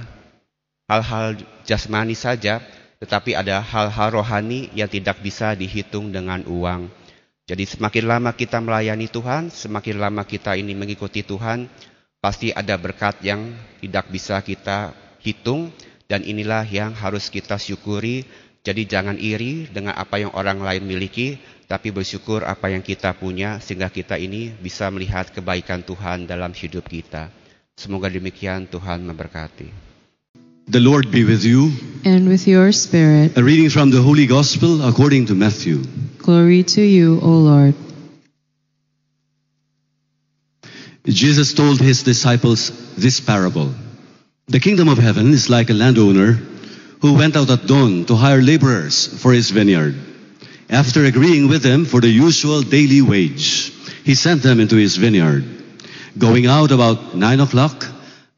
[0.87, 1.35] hal-hal
[1.67, 2.63] jasmani saja,
[3.03, 6.87] tetapi ada hal-hal rohani yang tidak bisa dihitung dengan uang.
[7.51, 11.67] Jadi semakin lama kita melayani Tuhan, semakin lama kita ini mengikuti Tuhan,
[12.19, 14.91] Pasti ada berkat yang tidak bisa kita
[15.23, 15.71] hitung
[16.09, 18.25] dan inilah yang harus kita syukuri.
[18.65, 23.61] Jadi jangan iri dengan apa yang orang lain miliki, tapi bersyukur apa yang kita punya
[23.61, 27.31] sehingga kita ini bisa melihat kebaikan Tuhan dalam hidup kita.
[27.79, 29.87] Semoga demikian Tuhan memberkati.
[30.69, 31.73] The Lord be with you.
[32.05, 33.39] And with your spirit.
[33.39, 35.81] A reading from the Holy Gospel according to Matthew.
[36.21, 37.73] Glory to you, O Lord.
[41.09, 42.69] Jesus told his disciples
[43.01, 43.73] this parable.
[44.49, 46.33] The kingdom of heaven is like a landowner
[47.01, 49.95] who went out at dawn to hire laborers for his vineyard.
[50.71, 53.73] After agreeing with them for the usual daily wage,
[54.05, 55.45] he sent them into his vineyard.
[56.17, 57.87] Going out about nine o'clock,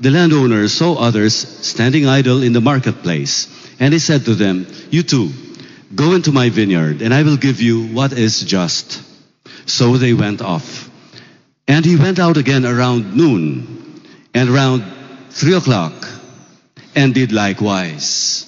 [0.00, 3.46] The landowner saw others standing idle in the marketplace,
[3.78, 5.30] and he said to them, You too,
[5.94, 9.02] go into my vineyard, and I will give you what is just.
[9.66, 10.88] So they went off.
[11.68, 14.00] And he went out again around noon,
[14.32, 14.84] and around
[15.30, 15.94] three o'clock,
[16.94, 18.46] and did likewise.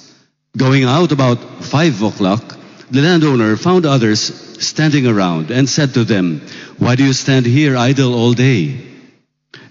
[0.57, 2.59] Going out about five o'clock,
[2.91, 4.21] the landowner found others
[4.63, 6.43] standing around and said to them,
[6.79, 8.77] Why do you stand here idle all day?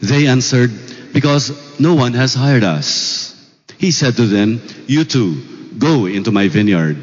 [0.01, 0.71] They answered,
[1.13, 3.35] Because no one has hired us.
[3.77, 6.97] He said to them, You too, go into my vineyard.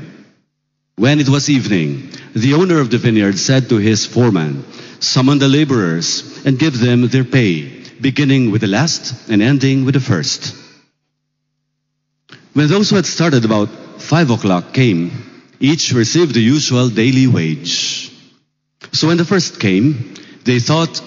[0.97, 4.65] When it was evening, the owner of the vineyard said to his foreman,
[4.99, 9.95] Summon the laborers and give them their pay, beginning with the last and ending with
[9.95, 10.55] the first.
[12.53, 13.69] When those who had started about
[14.01, 15.13] five o'clock came,
[15.61, 18.13] each received the usual daily wage.
[18.93, 21.03] So when the first came, they thought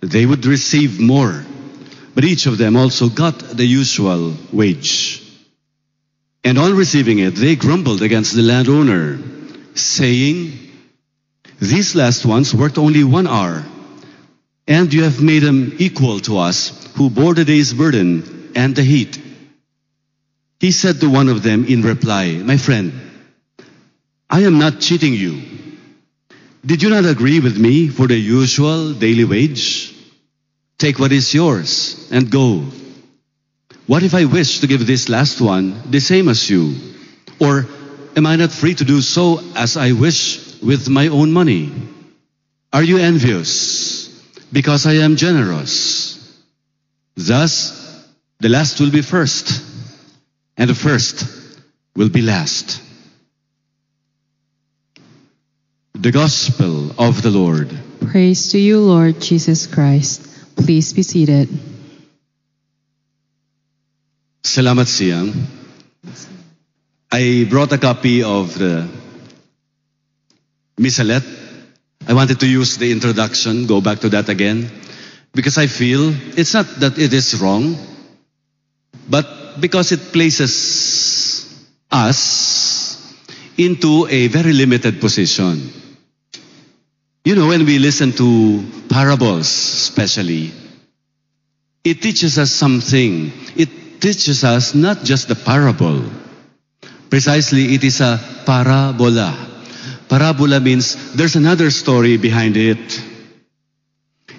[0.00, 1.44] they would receive more,
[2.14, 5.22] but each of them also got the usual wage.
[6.44, 9.18] And on receiving it, they grumbled against the landowner,
[9.74, 10.52] saying,
[11.58, 13.64] These last ones worked only one hour,
[14.66, 18.82] and you have made him equal to us who bore the day's burden and the
[18.82, 19.20] heat.
[20.60, 22.92] He said to one of them in reply, My friend,
[24.30, 25.42] I am not cheating you.
[26.64, 29.94] Did you not agree with me for the usual daily wage?
[30.78, 32.64] Take what is yours and go.
[33.86, 36.74] What if I wish to give this last one the same as you?
[37.38, 37.66] Or
[38.16, 41.70] am I not free to do so as I wish with my own money?
[42.72, 43.93] Are you envious
[44.54, 46.14] because I am generous?
[47.16, 47.74] Thus,
[48.38, 49.60] the last will be first,
[50.56, 51.26] and the first
[51.96, 52.80] will be last.
[55.94, 57.68] The Gospel of the Lord.
[58.06, 60.22] Praise to you, Lord Jesus Christ.
[60.54, 61.48] Please be seated.
[64.44, 65.34] Salamat siyang.
[67.10, 68.86] I brought a copy of the
[70.78, 71.43] Missalet.
[72.06, 74.70] I wanted to use the introduction, go back to that again,
[75.32, 77.76] because I feel it's not that it is wrong,
[79.08, 83.14] but because it places us
[83.56, 85.70] into a very limited position.
[87.24, 90.52] You know, when we listen to parables, especially,
[91.84, 93.32] it teaches us something.
[93.56, 96.04] It teaches us not just the parable.
[97.08, 99.53] Precisely, it is a parabola.
[100.14, 103.02] Parabola means there's another story behind it.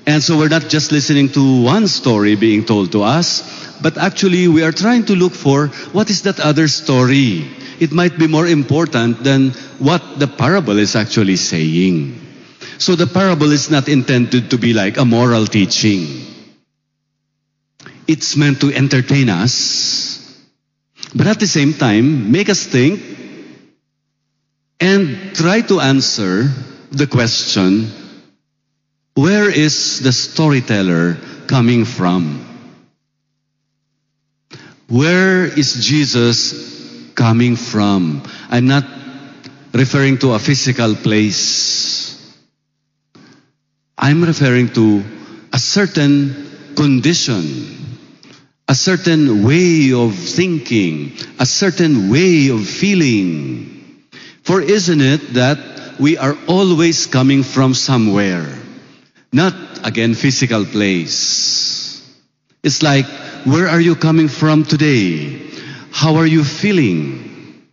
[0.08, 3.44] And so we're not just listening to one story being told to us,
[3.82, 7.44] but actually we are trying to look for what is that other story.
[7.82, 9.52] It might be more important than
[9.84, 12.24] what the parable is actually saying.
[12.78, 16.08] So the parable is not intended to be like a moral teaching.
[18.08, 20.24] It's meant to entertain us,
[21.14, 23.25] but at the same time, make us think
[24.80, 26.50] and try to answer
[26.92, 27.92] the question
[29.16, 32.44] where is the storyteller coming from?
[34.90, 38.24] Where is Jesus coming from?
[38.50, 38.84] I'm not
[39.74, 42.36] referring to a physical place.
[43.98, 45.04] I'm referring to
[45.54, 48.04] a certain condition,
[48.68, 53.75] a certain way of thinking, a certain way of feeling.
[54.46, 55.58] For isn't it that
[56.00, 58.48] we are always coming from somewhere,
[59.34, 59.54] not
[59.84, 62.06] again physical place?
[62.62, 63.08] It's like,
[63.44, 65.50] where are you coming from today?
[65.92, 67.66] How are you feeling?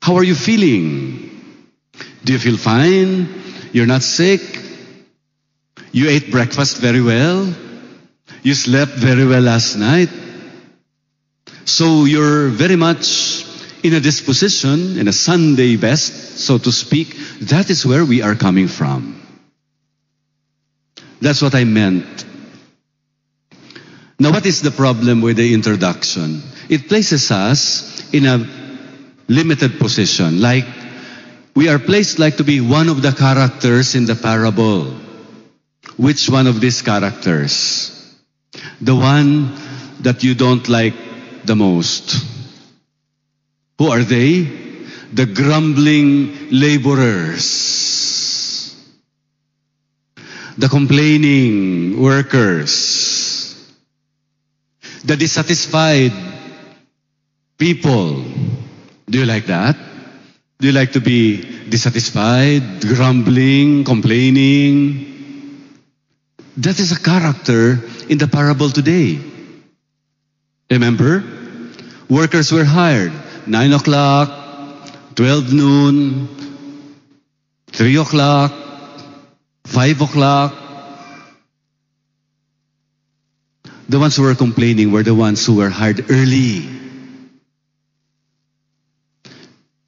[0.00, 1.30] How are you feeling?
[2.24, 3.26] Do you feel fine?
[3.72, 4.40] You're not sick?
[5.90, 7.52] You ate breakfast very well?
[8.44, 10.10] You slept very well last night?
[11.64, 13.51] So you're very much
[13.82, 17.16] in a disposition, in a Sunday best, so to speak.
[17.40, 19.20] That is where we are coming from.
[21.20, 22.24] That's what I meant.
[24.18, 26.42] Now, what is the problem with the introduction?
[26.68, 28.38] It places us in a
[29.28, 30.66] limited position, like
[31.54, 34.84] we are placed like to be one of the characters in the parable.
[35.96, 37.90] Which one of these characters?
[38.80, 39.54] The one
[40.00, 40.94] that you don't like
[41.44, 42.31] the most.
[43.82, 44.46] Who are they?
[45.10, 47.50] The grumbling laborers.
[50.56, 53.58] The complaining workers.
[55.02, 56.12] The dissatisfied
[57.58, 58.22] people.
[59.10, 59.74] Do you like that?
[60.60, 65.10] Do you like to be dissatisfied, grumbling, complaining?
[66.56, 69.18] That is a character in the parable today.
[70.70, 71.24] Remember?
[72.08, 73.10] Workers were hired
[73.46, 74.28] 9 o'clock,
[75.14, 76.28] 12 noon,
[77.72, 78.52] 3 o'clock,
[79.64, 80.54] 5 o'clock.
[83.88, 86.68] The ones who were complaining were the ones who were hired early.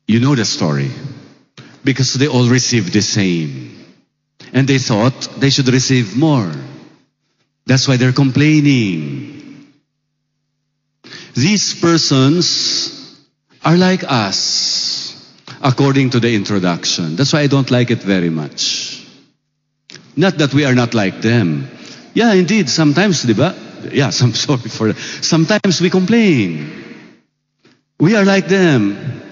[0.07, 0.91] You know the story.
[1.83, 3.77] Because they all received the same.
[4.53, 6.53] And they thought they should receive more.
[7.67, 9.73] That's why they're complaining.
[11.35, 12.94] These persons
[13.65, 15.17] are like us,
[15.63, 17.17] according to the introduction.
[17.17, 19.05] That's why I don't like it very much.
[20.17, 21.69] Not that we are not like them.
[22.15, 23.55] Yeah, indeed, sometimes, diba?
[23.93, 24.99] Yeah, I'm sorry for that.
[24.99, 26.71] Sometimes we complain.
[27.99, 29.23] We are like them.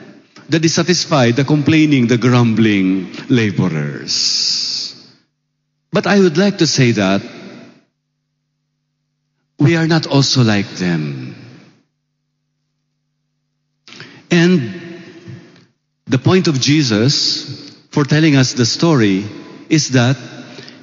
[0.48, 4.94] The dissatisfied, the complaining, the grumbling laborers.
[5.92, 7.22] But I would like to say that
[9.58, 11.36] we are not also like them.
[14.32, 14.72] And
[16.06, 19.26] the point of Jesus for telling us the story
[19.68, 20.16] is that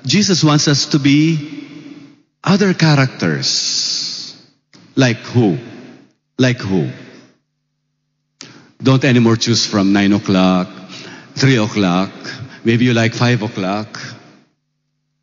[0.06, 2.06] Jesus wants us to be
[2.44, 4.38] other characters.
[4.96, 5.58] Like who?
[6.38, 6.92] Like who?
[8.84, 10.68] Don't anymore choose from 9 o'clock,
[11.34, 12.12] 3 o'clock,
[12.64, 14.00] maybe you like 5 o'clock.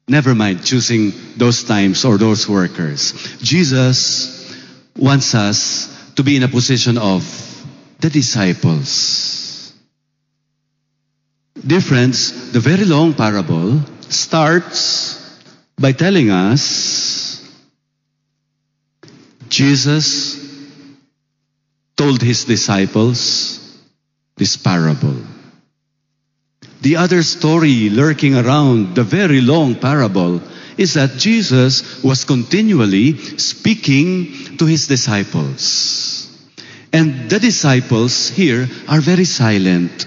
[0.08, 3.12] Never mind choosing those times or those workers.
[3.38, 4.52] Jesus
[4.96, 7.45] wants us to be in a position of
[8.06, 9.74] the disciples.
[11.58, 15.18] Dear friends, the very long parable starts
[15.74, 17.42] by telling us
[19.48, 20.38] Jesus
[21.96, 23.58] told his disciples
[24.36, 25.18] this parable.
[26.82, 30.40] The other story lurking around the very long parable
[30.78, 36.15] is that Jesus was continually speaking to his disciples.
[36.92, 40.06] And the disciples here are very silent.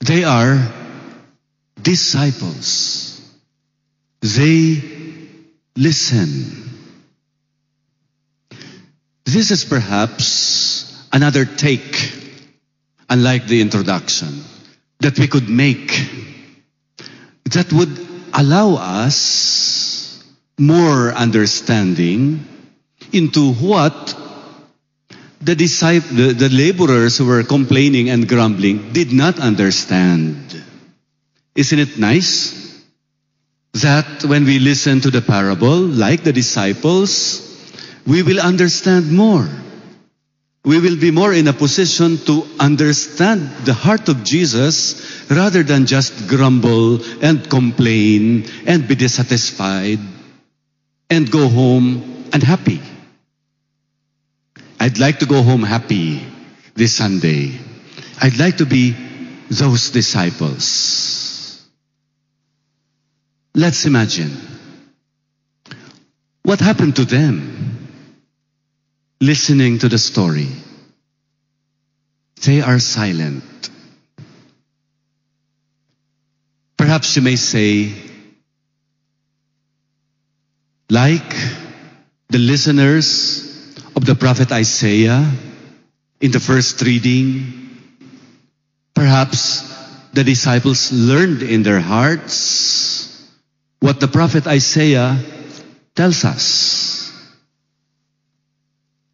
[0.00, 0.72] They are
[1.80, 3.20] disciples.
[4.20, 4.82] They
[5.76, 6.70] listen.
[9.24, 12.12] This is perhaps another take,
[13.10, 14.42] unlike the introduction,
[15.00, 15.92] that we could make
[17.44, 20.22] that would allow us
[20.58, 22.46] more understanding
[23.12, 24.16] into what
[25.40, 30.36] the, disciples, the, the laborers who were complaining and grumbling did not understand.
[31.54, 32.84] Isn't it nice
[33.74, 37.44] that when we listen to the parable, like the disciples,
[38.06, 39.48] we will understand more.
[40.64, 45.86] We will be more in a position to understand the heart of Jesus rather than
[45.86, 50.00] just grumble and complain and be dissatisfied
[51.08, 52.80] and go home unhappy.
[54.80, 56.24] I'd like to go home happy
[56.74, 57.58] this Sunday.
[58.20, 58.94] I'd like to be
[59.50, 61.66] those disciples.
[63.54, 64.30] Let's imagine
[66.42, 67.88] what happened to them
[69.20, 70.48] listening to the story.
[72.44, 73.70] They are silent.
[76.76, 77.92] Perhaps you may say,
[80.88, 81.34] like
[82.28, 83.47] the listeners
[83.98, 85.28] of the prophet Isaiah
[86.20, 87.68] in the first reading,
[88.94, 89.66] perhaps
[90.12, 93.28] the disciples learned in their hearts
[93.80, 95.18] what the prophet Isaiah
[95.96, 97.10] tells us.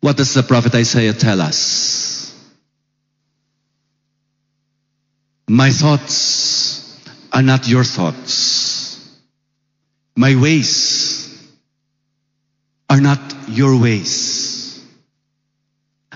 [0.00, 2.36] What does the prophet Isaiah tell us?
[5.48, 7.00] My thoughts
[7.32, 9.00] are not your thoughts.
[10.14, 11.24] My ways
[12.90, 14.53] are not your ways.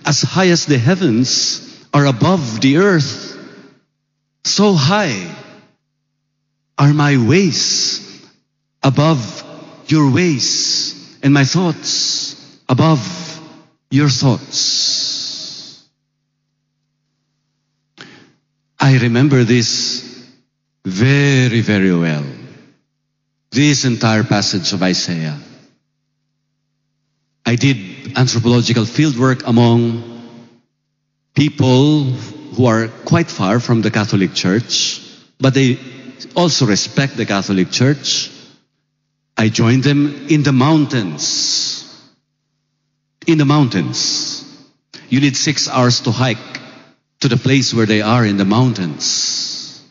[0.09, 1.61] As high as the heavens
[1.92, 3.36] are above the earth,
[4.42, 5.28] so high
[6.78, 8.00] are my ways
[8.82, 9.20] above
[9.86, 12.40] your ways, and my thoughts
[12.70, 13.04] above
[13.90, 15.86] your thoughts.
[18.80, 20.24] I remember this
[20.86, 22.24] very, very well.
[23.50, 25.38] This entire passage of Isaiah.
[27.49, 27.78] I did
[28.14, 30.05] anthropological fieldwork among
[31.34, 35.01] people who are quite far from the Catholic Church,
[35.40, 35.78] but they
[36.36, 38.30] also respect the Catholic Church.
[39.34, 41.88] I joined them in the mountains.
[43.26, 44.44] In the mountains.
[45.09, 46.61] You need six hours to hike
[47.20, 49.82] to the place where they are in the mountains.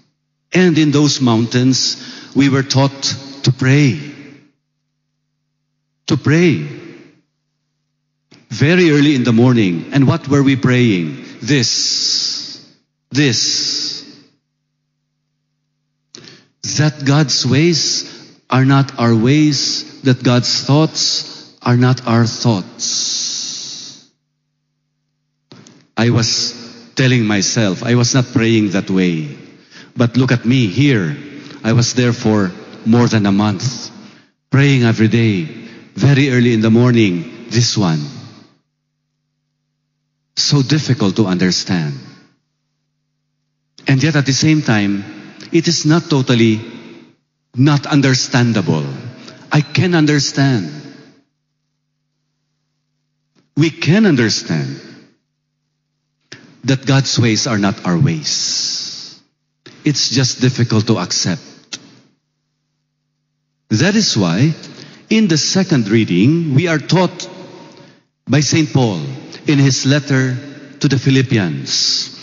[0.54, 1.98] And in those mountains,
[2.36, 3.02] we were taught
[3.46, 4.00] to pray.
[6.06, 6.87] To pray.
[8.50, 9.90] Very early in the morning.
[9.94, 11.26] And what were we praying?
[11.42, 12.66] This.
[13.12, 14.04] This.
[16.78, 18.14] That God's ways
[18.50, 24.10] are not our ways, that God's thoughts are not our thoughts.
[25.98, 26.54] I was
[26.96, 29.38] telling myself, I was not praying that way.
[29.96, 31.18] But look at me here.
[31.64, 32.52] I was there for
[32.86, 33.92] more than a month,
[34.52, 35.44] praying every day,
[35.96, 38.17] very early in the morning, this one.
[40.38, 41.98] So difficult to understand.
[43.88, 45.04] And yet at the same time,
[45.52, 46.62] it is not totally
[47.56, 48.86] not understandable.
[49.52, 50.70] I can understand.
[53.56, 54.80] We can understand
[56.66, 59.20] that God's ways are not our ways.
[59.84, 61.42] It's just difficult to accept.
[63.70, 64.54] That is why,
[65.10, 67.28] in the second reading, we are taught
[68.30, 68.72] by St.
[68.72, 69.02] Paul
[69.48, 70.38] in his letter
[70.80, 72.14] to the Philippians.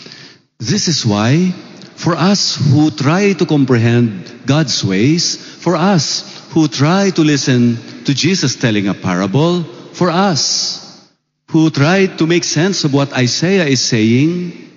[0.59, 1.51] This is why,
[1.97, 6.23] for us who try to comprehend God's ways, for us
[6.53, 11.09] who try to listen to Jesus telling a parable, for us
[11.51, 14.71] who try to make sense of what Isaiah is saying,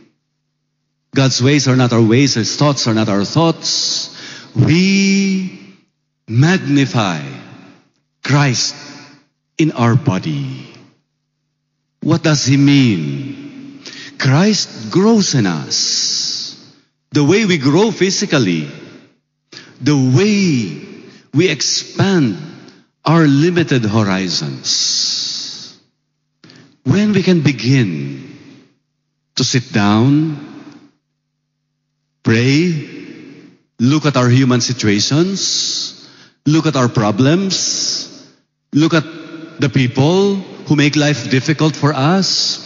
[1.15, 4.15] God's ways are not our ways, His thoughts are not our thoughts.
[4.55, 5.75] We
[6.27, 7.21] magnify
[8.23, 8.75] Christ
[9.57, 10.76] in our body.
[12.01, 13.81] What does he mean?
[14.17, 16.55] Christ grows in us.
[17.11, 18.69] The way we grow physically,
[19.81, 20.85] the way
[21.33, 22.37] we expand
[23.05, 25.79] our limited horizons.
[26.83, 28.37] When we can begin
[29.35, 30.37] to sit down,
[32.23, 32.89] pray,
[33.79, 36.09] look at our human situations,
[36.45, 38.27] look at our problems,
[38.73, 39.05] look at
[39.59, 42.59] the people who make life difficult for us,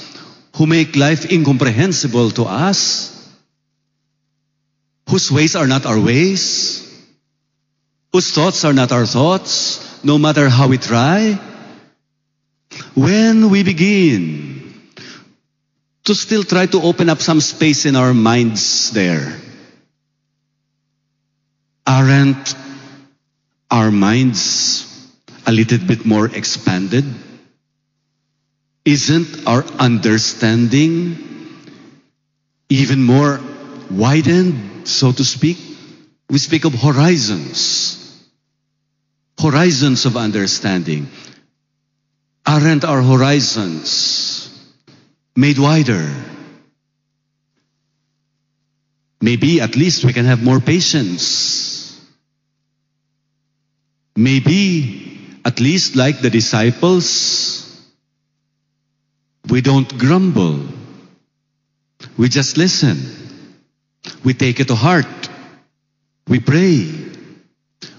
[0.57, 3.13] who make life incomprehensible to us,
[5.07, 6.81] whose ways are not our ways,
[8.11, 11.39] whose thoughts are not our thoughts, no matter how we try.
[12.95, 14.73] When we begin
[16.05, 19.39] to still try to open up some space in our minds there,
[21.85, 22.55] aren't
[23.69, 24.87] our minds
[25.45, 27.05] a little bit more expanded?
[28.83, 31.17] Isn't our understanding
[32.69, 33.39] even more
[33.91, 35.57] widened, so to speak?
[36.29, 37.97] We speak of horizons.
[39.39, 41.09] Horizons of understanding.
[42.45, 44.49] Aren't our horizons
[45.35, 46.09] made wider?
[49.21, 51.99] Maybe at least we can have more patience.
[54.15, 57.60] Maybe at least like the disciples,
[59.51, 60.63] we don't grumble.
[62.17, 62.97] We just listen.
[64.23, 65.29] We take it to heart.
[66.27, 66.87] We pray.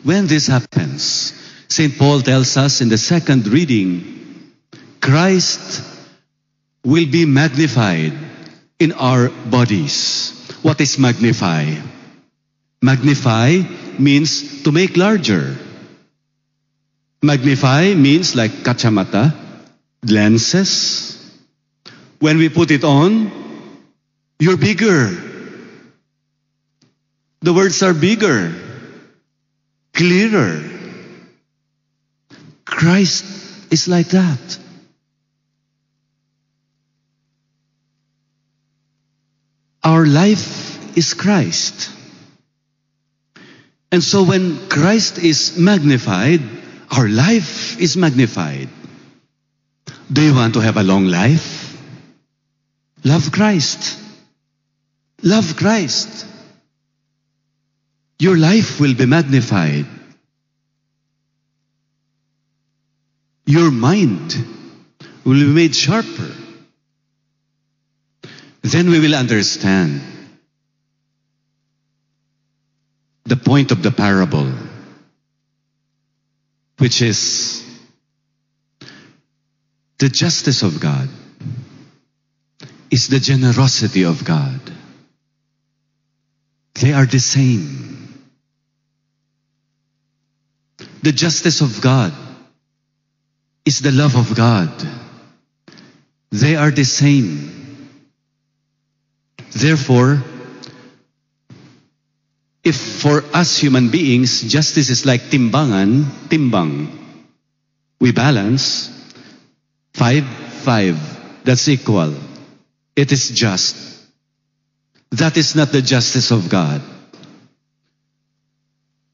[0.02, 1.36] When this happens,
[1.68, 1.96] St.
[1.98, 4.52] Paul tells us in the second reading,
[5.00, 5.84] Christ
[6.82, 8.14] will be magnified
[8.78, 10.32] in our bodies.
[10.62, 11.76] What is magnify?
[12.80, 13.60] Magnify
[13.98, 15.56] means to make larger.
[17.22, 19.36] Magnify means like kachamata,
[20.02, 21.11] lenses.
[22.22, 23.32] When we put it on,
[24.38, 25.10] you're bigger.
[27.40, 28.54] The words are bigger,
[29.92, 30.62] clearer.
[32.64, 33.24] Christ
[33.72, 34.58] is like that.
[39.82, 41.90] Our life is Christ.
[43.90, 46.40] And so when Christ is magnified,
[46.88, 48.68] our life is magnified.
[50.12, 51.61] Do you want to have a long life?
[53.04, 53.98] Love Christ.
[55.22, 56.26] Love Christ.
[58.18, 59.86] Your life will be magnified.
[63.46, 64.34] Your mind
[65.24, 66.30] will be made sharper.
[68.62, 70.00] Then we will understand
[73.24, 74.52] the point of the parable,
[76.78, 77.64] which is
[79.98, 81.08] the justice of God
[82.92, 84.60] is the generosity of God.
[86.74, 88.28] They are the same.
[91.02, 92.12] The justice of God
[93.64, 94.70] is the love of God.
[96.30, 97.88] They are the same.
[99.52, 100.22] Therefore,
[102.62, 106.88] if for us human beings, justice is like timbangan, timbang,
[108.00, 108.88] we balance,
[109.94, 110.24] five
[110.62, 110.96] five.
[111.44, 112.31] That's equal.
[112.96, 113.76] It is just.
[115.12, 116.82] That is not the justice of God.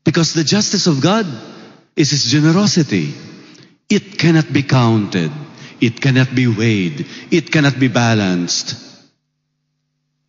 [0.04, 1.26] Because the justice of God
[1.96, 3.14] is His generosity.
[3.88, 5.32] It cannot be counted.
[5.80, 7.06] It cannot be weighed.
[7.30, 8.76] It cannot be balanced.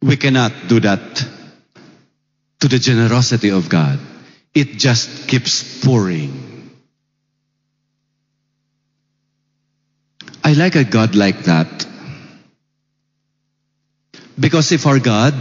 [0.01, 1.25] We cannot do that
[2.59, 3.99] to the generosity of God.
[4.53, 6.71] It just keeps pouring.
[10.43, 11.85] I like a God like that.
[14.39, 15.33] Because if our God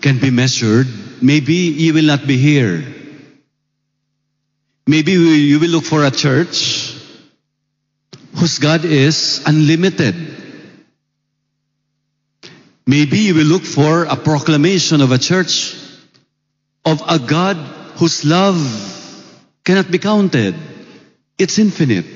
[0.00, 0.86] can be measured,
[1.22, 2.84] maybe you will not be here.
[4.86, 6.96] Maybe you will look for a church
[8.34, 10.14] whose God is unlimited.
[12.86, 15.76] Maybe you will look for a proclamation of a church
[16.84, 17.56] of a God
[18.00, 18.56] whose love
[19.64, 20.54] cannot be counted.
[21.36, 22.06] It's infinite.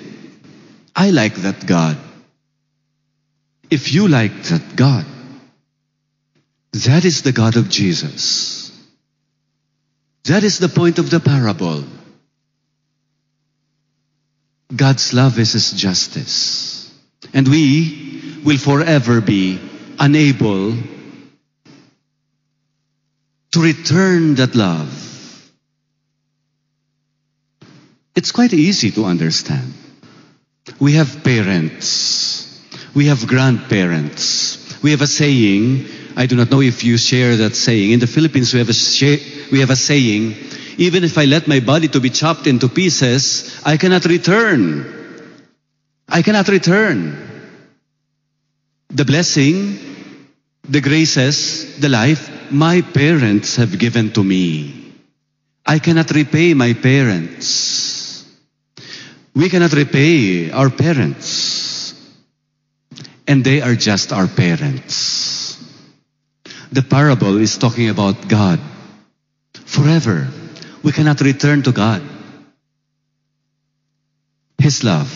[0.97, 1.99] I like that God.
[3.71, 5.05] If you like that God,
[6.73, 8.73] that is the God of Jesus.
[10.25, 11.85] That is the point of the parable.
[14.75, 16.91] God's love is His justice.
[17.35, 19.61] And we will forever be
[19.99, 20.75] unable
[23.53, 24.99] to return that love.
[28.14, 29.75] It's quite easy to understand.
[30.79, 32.61] We have parents.
[32.95, 34.83] We have grandparents.
[34.83, 35.87] We have a saying.
[36.17, 37.93] I do not know if you share that saying.
[37.93, 40.35] In the Philippines, we have a, sh- we have a saying.
[40.79, 44.87] Even if I let my body to be chopped into pieces, I cannot return.
[46.09, 47.17] I cannot return.
[48.91, 49.79] The blessing,
[50.69, 54.93] the graces, the life, my parents have given to me.
[55.65, 58.27] I cannot repay my parents.
[59.35, 61.95] We cannot repay our parents.
[63.27, 65.32] And they are just our parents.
[66.73, 68.59] The parable is talking about God.
[69.53, 70.29] Forever,
[70.83, 72.01] we cannot return to God.
[74.57, 75.12] His love.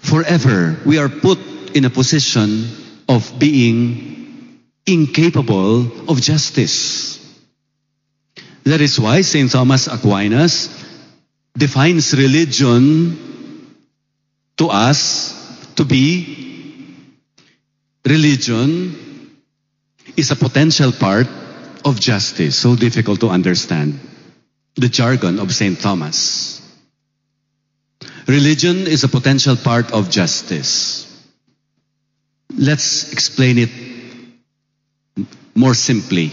[0.00, 1.38] Forever, we are put
[1.76, 2.64] in a position
[3.08, 7.20] of being incapable of justice.
[8.64, 9.50] That is why St.
[9.50, 10.72] Thomas Aquinas
[11.52, 13.76] defines religion
[14.56, 15.36] to us
[15.76, 16.96] to be
[18.06, 19.15] religion
[20.16, 21.28] is a potential part
[21.84, 22.56] of justice.
[22.56, 24.00] So difficult to understand.
[24.76, 25.78] The jargon of St.
[25.78, 26.60] Thomas.
[28.26, 31.06] Religion is a potential part of justice.
[32.58, 33.70] Let's explain it
[35.54, 36.32] more simply.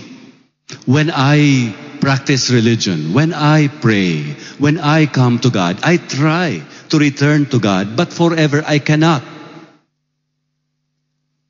[0.86, 6.98] When I practice religion, when I pray, when I come to God, I try to
[6.98, 9.24] return to God, but forever I cannot.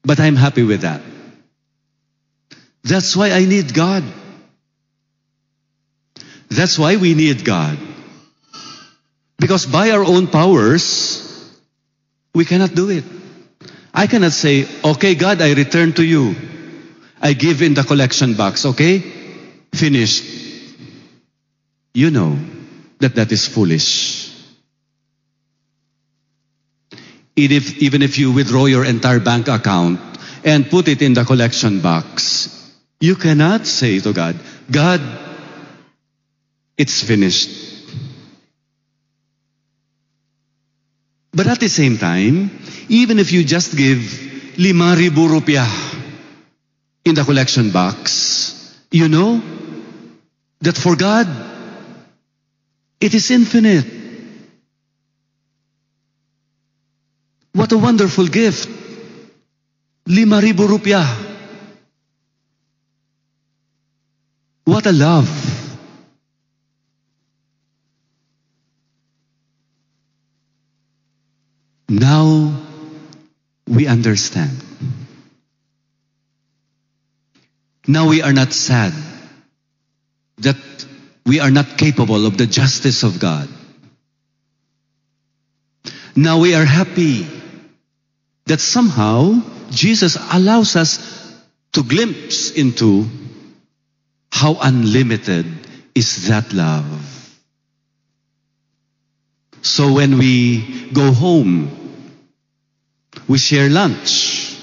[0.04, 1.02] But I'm happy with that.
[2.84, 4.04] That's why I need God.
[6.50, 7.78] That's why we need God.
[9.40, 11.52] Because by our own powers,
[12.34, 13.04] we cannot do it.
[13.94, 16.36] I cannot say, okay, God, I return to you.
[17.22, 19.00] I give in the collection box, okay?
[19.74, 20.24] Finished.
[21.94, 22.38] You know
[23.00, 24.32] that that is foolish.
[27.36, 30.00] Even if, even if you withdraw your entire bank account
[30.44, 32.63] and put it in the collection box,
[33.04, 34.40] you cannot say to God,
[34.72, 35.02] God,
[36.78, 37.50] it's finished.
[41.34, 42.50] But at the same time,
[42.88, 44.00] even if you just give
[44.58, 45.68] lima ribu rupiah
[47.04, 49.42] in the collection box, you know
[50.62, 51.28] that for God,
[53.02, 53.86] it is infinite.
[57.52, 58.70] What a wonderful gift.
[60.08, 61.23] Lima ribu rupiah.
[64.66, 65.30] What a love.
[71.90, 72.64] Now
[73.68, 74.52] we understand.
[77.88, 78.94] Now we are not sad
[80.38, 80.58] that
[81.26, 83.50] we are not capable of the justice of God.
[86.16, 87.28] Now we are happy
[88.46, 91.00] that somehow Jesus allows us
[91.74, 93.06] to glimpse into
[94.44, 95.46] how unlimited
[95.96, 96.86] is that love.
[99.62, 101.72] So when we go home,
[103.26, 104.58] we share lunch,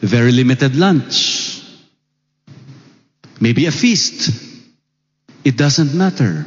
[0.00, 1.62] very limited lunch,
[3.38, 4.34] maybe a feast.
[5.44, 6.44] It doesn't matter.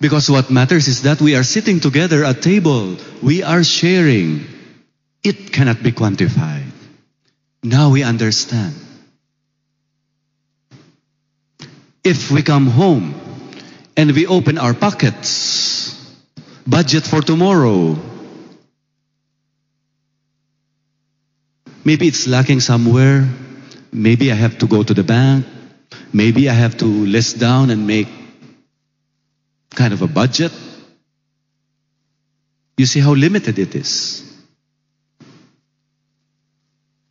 [0.00, 2.96] Because what matters is that we are sitting together at table.
[3.22, 4.44] We are sharing.
[5.22, 6.72] It cannot be quantified.
[7.62, 8.87] Now we understand.
[12.08, 13.12] If we come home
[13.94, 15.92] and we open our pockets,
[16.66, 17.98] budget for tomorrow,
[21.84, 23.28] maybe it's lacking somewhere.
[23.92, 25.44] Maybe I have to go to the bank.
[26.10, 28.08] Maybe I have to list down and make
[29.74, 30.52] kind of a budget.
[32.78, 34.24] You see how limited it is.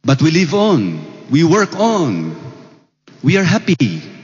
[0.02, 1.30] But we live on.
[1.30, 2.36] We work on.
[3.22, 4.17] We are happy.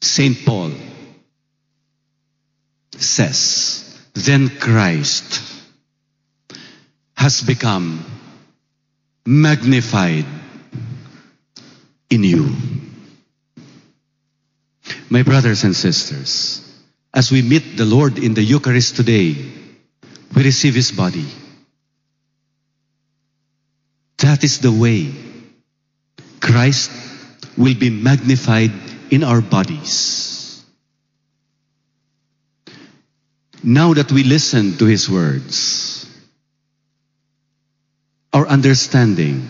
[0.00, 0.44] St.
[0.44, 0.72] Paul
[2.96, 5.42] says, then Christ
[7.14, 8.04] has become
[9.26, 10.26] magnified
[12.10, 12.54] in you.
[15.10, 16.64] My brothers and sisters,
[17.12, 19.34] as we meet the Lord in the Eucharist today,
[20.34, 21.26] we receive His body.
[24.18, 25.12] That is the way
[26.40, 26.90] Christ
[27.56, 28.72] will be magnified
[29.10, 30.64] in our bodies.
[33.62, 36.06] Now that we listen to His words,
[38.32, 39.48] our understanding,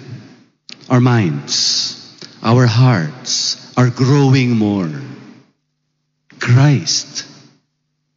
[0.88, 1.94] our minds,
[2.42, 4.90] our hearts are growing more.
[6.40, 7.26] Christ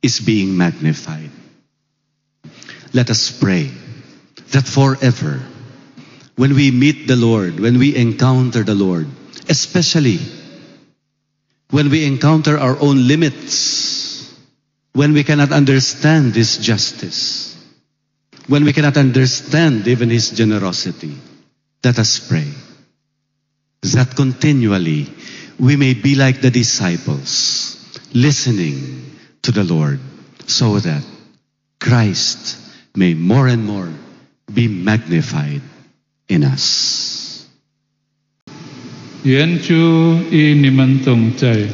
[0.01, 1.31] is being magnified.
[2.93, 3.71] Let us pray
[4.51, 5.41] that forever,
[6.35, 9.07] when we meet the Lord, when we encounter the Lord,
[9.49, 10.19] especially
[11.71, 14.31] when we encounter our own limits,
[14.93, 17.57] when we cannot understand His justice,
[18.47, 21.15] when we cannot understand even His generosity,
[21.83, 22.47] let us pray
[23.81, 25.07] that continually
[25.57, 27.77] we may be like the disciples,
[28.13, 29.99] listening to the Lord,
[30.47, 31.03] so that
[31.79, 32.57] Christ
[32.95, 33.91] may more and more
[34.53, 35.61] be magnified
[36.27, 37.10] in us.
[39.23, 39.73] 愿主
[40.31, 41.67] 与你们同在，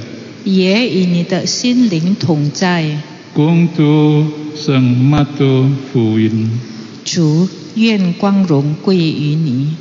[0.43, 3.01] 也与你的心灵同在。
[3.33, 6.49] 共读圣马窦福音。
[7.05, 9.77] 主，愿光荣归于你。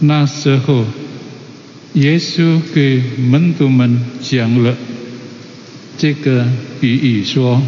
[0.00, 0.84] 那时候，
[1.92, 4.76] 耶稣给门徒们讲了
[5.96, 6.48] 这个
[6.80, 7.62] 比喻，说：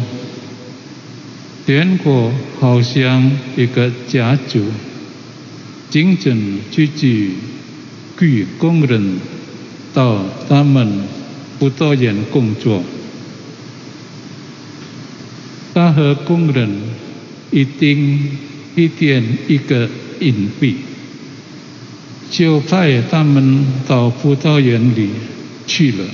[1.65, 4.65] 天国好像一个家族，
[5.91, 7.31] 竞争聚集
[8.17, 8.25] 雇
[8.57, 9.19] 工人
[9.93, 11.03] 到他们
[11.59, 12.81] 辅导员工作。
[15.73, 16.69] 他和工人
[17.51, 18.37] 一定
[18.75, 19.89] 一点一个
[20.21, 20.77] 硬币。
[22.29, 25.09] 就派他们到葡萄园里
[25.67, 26.05] 去了。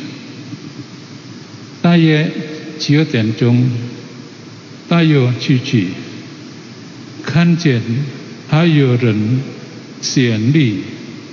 [1.79, 2.31] 大约
[2.79, 3.69] 九点钟，
[4.89, 5.89] 他又出去，
[7.23, 7.79] 看见
[8.47, 9.39] 还有人
[10.01, 10.81] 显利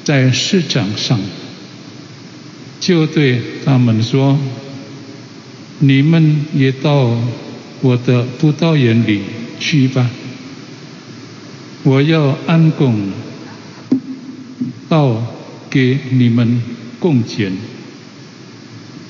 [0.05, 1.21] 在市场上，
[2.81, 4.39] 就对他们说
[5.81, 7.17] ：“你们也到
[7.81, 9.21] 我的葡萄园里
[9.59, 10.11] 去吧，
[11.83, 13.13] 我要安供。”
[14.87, 15.21] 到
[15.71, 16.63] 给你们
[17.01, 17.51] 贡献，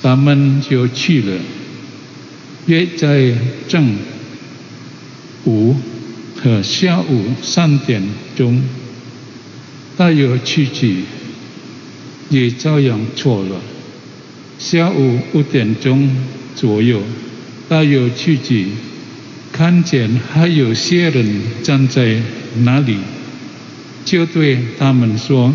[0.01, 1.37] 他们就去了。
[2.65, 3.33] 约在
[3.67, 3.95] 正
[5.43, 5.75] 午
[6.41, 8.01] 和下午三点
[8.35, 8.63] 钟，
[9.97, 11.03] 大约去去，
[12.29, 13.61] 也照样错了。
[14.57, 16.09] 下午五点钟
[16.55, 17.01] 左右，
[17.69, 18.67] 大约去去，
[19.51, 22.21] 看见还有些人站在
[22.63, 22.97] 那里。
[24.03, 25.53] 就对他们说：“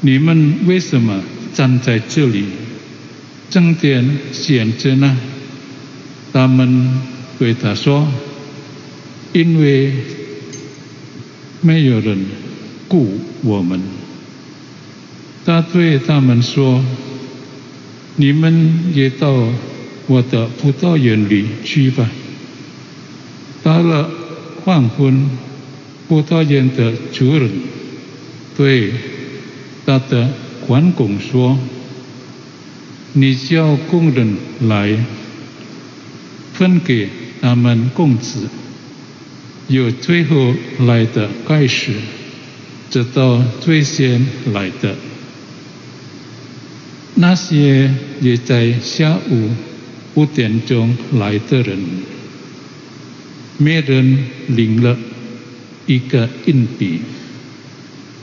[0.00, 1.22] 你们为什么
[1.52, 2.44] 站在这里？
[3.50, 5.16] 正点闲着呢？”
[6.32, 6.90] 他们
[7.38, 8.08] 对他说
[9.34, 9.92] ：“因为
[11.60, 12.18] 没有人
[12.94, 13.80] 雇我们。”
[15.44, 16.84] 他对他们说
[18.16, 19.48] ：“你们也到
[20.06, 22.08] 我的葡萄园里去吧。”
[23.64, 24.08] 到了
[24.64, 25.28] 黄昏。
[26.06, 27.50] 葡萄园的主人
[28.54, 28.92] 对
[29.86, 30.28] 他的
[30.66, 31.58] 管工说
[33.14, 34.36] ：“你叫工人
[34.68, 34.94] 来
[36.52, 37.08] 分给
[37.40, 38.50] 他们工资，
[39.66, 41.92] 有最后来的开始，
[42.94, 44.94] 直到最先来的。
[47.16, 49.50] 那些也在下午
[50.14, 51.76] 五点钟来的人，
[53.58, 54.16] 没人
[54.46, 54.96] 领了。”
[55.86, 57.00] 一个硬币，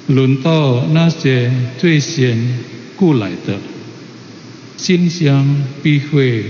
[0.08, 2.58] 轮到那些最先
[2.96, 3.60] 过来的，
[4.78, 6.44] 心想必会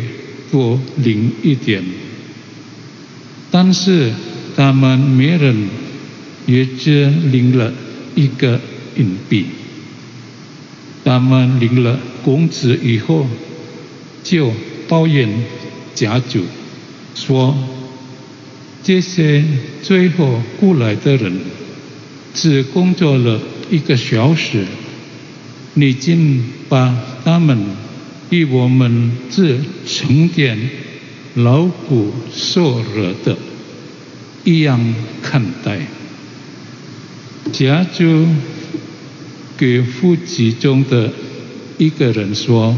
[0.52, 1.84] 多领一点。
[3.50, 4.14] 但是
[4.56, 5.68] 他们每人
[6.46, 7.74] 也只领了
[8.16, 8.60] 一个
[8.96, 9.46] 硬币。
[11.04, 13.26] 他们领了工资以后，
[14.24, 14.52] 就
[14.88, 15.28] 抱怨
[15.96, 16.44] 家主
[17.16, 17.58] 说
[18.84, 19.44] ：“这些
[19.82, 21.40] 最后过来的人，
[22.34, 23.40] 只工作了
[23.70, 24.66] 一个小时，
[25.74, 26.96] 你竟把
[27.26, 27.58] 他们
[28.30, 29.58] 与我们这
[29.88, 30.70] 成天
[31.36, 33.38] 劳苦受热的
[34.44, 34.94] 一样
[35.24, 35.80] 看待。”
[37.52, 38.28] 家主。
[39.58, 41.14] 给夫其中的
[41.78, 42.76] 一个人说：“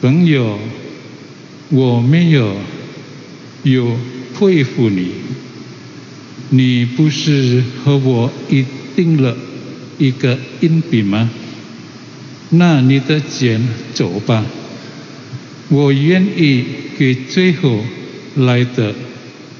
[0.00, 0.58] 朋友，
[1.68, 2.56] 我没有
[3.62, 3.94] 有
[4.34, 5.10] 佩服你，
[6.48, 8.64] 你不是和我一
[8.96, 9.36] 定了
[9.98, 11.28] 一个硬币吗？
[12.48, 13.60] 那你的钱
[13.92, 14.42] 走吧，
[15.68, 16.64] 我愿意
[16.96, 17.84] 给最后
[18.36, 18.94] 来的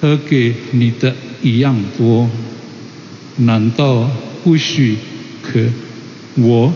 [0.01, 2.31] 和给你的一样多，
[3.37, 4.11] 难道
[4.45, 4.97] 不许
[5.43, 5.61] 可？”
[6.37, 6.73] 我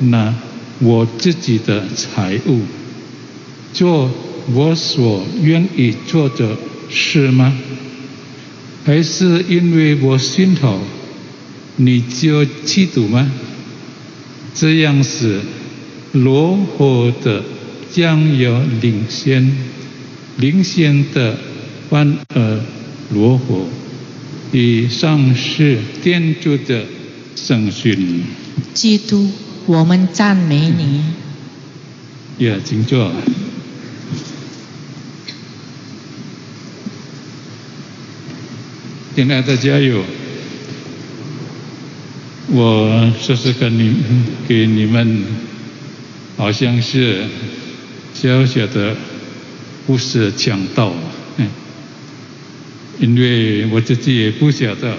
[0.00, 0.34] 拿
[0.80, 2.62] 我自己的财物
[3.72, 4.10] 做
[4.52, 6.56] 我所愿意做的
[6.88, 7.52] 事吗？
[8.84, 10.80] 还是因为我心头
[11.76, 13.30] 你就嫉妒吗？
[14.54, 15.40] 这样是
[16.12, 17.42] 罗火的
[17.92, 19.52] 将要领先，
[20.38, 21.36] 领先的
[21.90, 22.60] 反而
[23.12, 23.66] 罗火。
[24.54, 26.84] 以上是天主的
[27.34, 28.22] 圣训。
[28.72, 29.28] 基督，
[29.66, 31.02] 我们赞美你。
[32.38, 33.10] 也请坐。
[39.16, 40.04] 亲爱的家友，
[42.52, 43.92] 我这是跟你
[44.46, 45.24] 给你们，
[46.36, 47.24] 好像是
[48.14, 48.96] 小小的
[49.84, 50.94] 故事讲道，
[52.98, 54.96] 因为我自己也不晓得。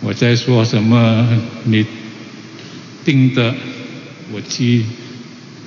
[0.00, 1.26] 我在说什么？
[1.64, 1.84] 你
[3.04, 3.54] 听的，
[4.32, 4.82] 我去，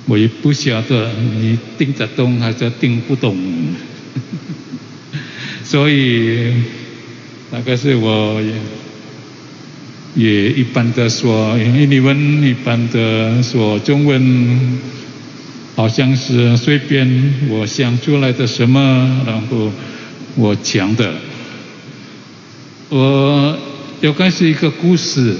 [0.06, 1.10] 我也不晓得
[1.40, 3.36] 你听得懂还是听不懂。
[5.64, 6.52] 所以，
[7.50, 8.52] 那个是我也
[10.14, 14.78] 也一般的说，因为你们一般的说中文，
[15.74, 18.80] 好像是随便我想出来的什么，
[19.26, 19.72] 然后
[20.38, 21.14] 我讲的，
[22.88, 23.58] 我。
[24.00, 25.34] 要开始一个故事，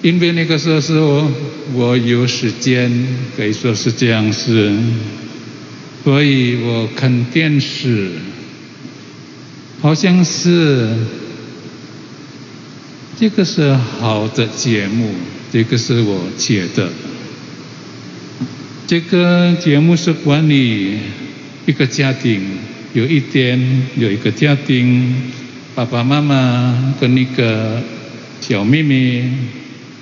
[0.00, 1.28] 因为那个时候是我
[1.72, 2.88] 我有时间，
[3.36, 4.72] 可以说是这样子，
[6.04, 8.10] 所以我看电视，
[9.80, 10.96] 好像是
[13.18, 15.12] 这个是好的节目，
[15.52, 16.88] 这个是我觉得，
[18.86, 20.98] 这个节目是关于
[21.64, 22.42] 一个家庭。
[22.92, 23.58] 有一天，
[23.96, 25.10] 有一个家庭，
[25.74, 27.82] 爸爸妈妈跟一个
[28.42, 29.24] 小妹妹，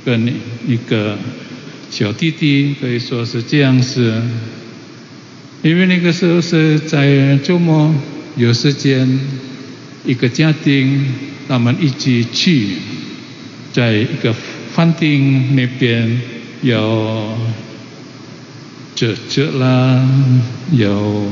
[0.05, 0.27] 跟
[0.67, 1.17] 一个
[1.91, 4.21] 小弟弟，可以说是这样子。
[5.63, 7.95] 因为那个时候是在周末，
[8.37, 9.09] 有时间，
[10.05, 11.07] 一个家庭，
[11.47, 12.79] 他们一起去，
[13.73, 14.35] 在一个
[14.75, 16.21] 饭店那边
[16.63, 17.39] 有
[18.95, 20.09] 这这啦，
[20.73, 21.31] 有。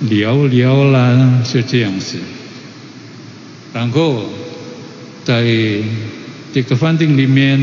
[0.00, 2.18] 聊聊啦，就这样子。
[3.74, 4.26] 然后
[5.24, 5.42] 在
[6.54, 7.58] 这个饭店里面，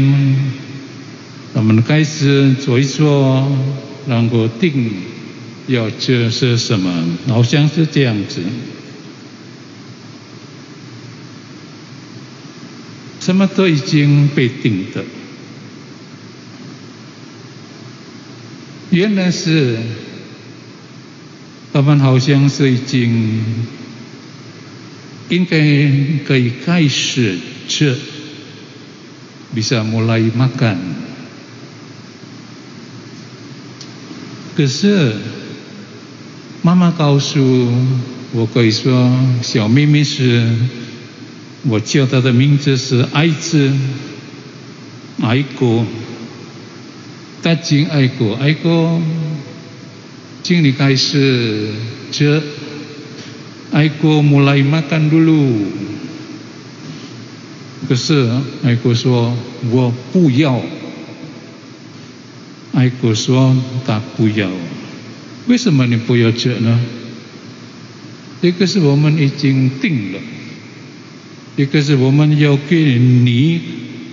[1.54, 3.48] 我们开始做一做，
[4.06, 4.92] 然后定
[5.68, 6.92] 要吃些什么，
[7.30, 8.42] 好像是这样子。
[13.22, 15.06] 什么都已经被定的，
[18.96, 19.78] 原来是。
[21.74, 23.44] 他们好像是已经
[25.28, 25.58] 应该
[26.26, 27.38] 可以开始
[27.68, 27.94] 吃
[29.54, 30.78] ，bisa mulai makan。
[34.56, 35.18] 可是
[36.62, 37.74] 妈妈告诉
[38.32, 40.48] 我，可以说小妹妹是，
[41.64, 43.70] 我叫她的名字是爱子，
[45.22, 45.86] 爱国，
[47.45, 49.01] 大金爱国，爱国。
[50.43, 51.69] 请你开始
[52.11, 52.43] 这，
[53.73, 55.67] Aiko mulai makan dulu。
[57.89, 58.29] 可是
[58.65, 59.37] Aiko 说
[59.71, 60.61] 我不要，
[62.75, 63.57] Aiko 说
[63.87, 64.51] 他不要。
[65.47, 66.81] 为什么你不要这呢？
[68.43, 70.21] 这个是我们已经定了，
[71.57, 73.61] 一个是我们要给你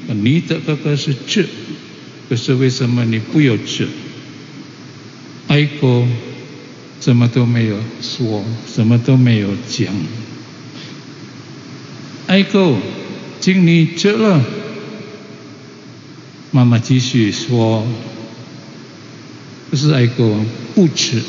[0.07, 1.45] 你的哥哥是这，
[2.32, 3.86] 可是为什么你不有这？
[5.48, 6.08] 爱过，
[6.98, 9.94] 什么都没有说，什么都没有讲。
[12.26, 12.78] 爱过，
[13.38, 14.42] 经你这了。
[16.52, 17.86] 妈妈继续说
[19.70, 20.42] ：“可是爱过
[20.74, 21.22] 不吃。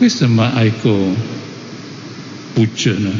[0.00, 0.94] 为什么爱过
[2.54, 3.10] 不止呢？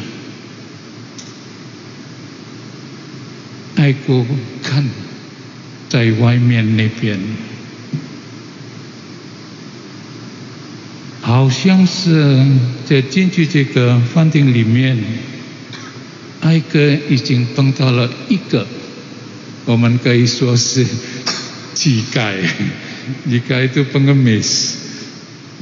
[3.77, 4.25] 爱过
[4.61, 4.83] 看
[5.89, 7.19] 在外面那边，
[11.21, 12.45] 好像是
[12.85, 14.97] 在进去这个饭店里面，
[16.41, 16.79] 爱哥
[17.09, 18.65] 已经碰到了一个。”
[19.65, 20.85] 我们可以说是
[21.73, 22.35] 乞丐，
[23.29, 24.75] 乞丐itu pengemis.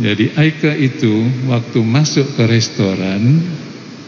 [0.01, 3.45] Jadi Aika itu waktu masuk ke restoran,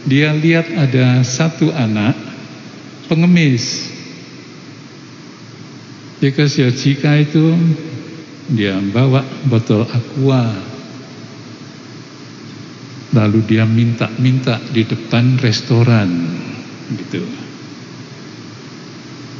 [0.02, 2.18] dia lihat ada satu anak
[3.06, 3.86] pengemis.
[6.19, 7.55] jika si Cika itu
[8.51, 10.51] dia bawa botol aqua,
[13.15, 16.09] lalu dia minta-minta di depan restoran,
[16.91, 17.23] gitu.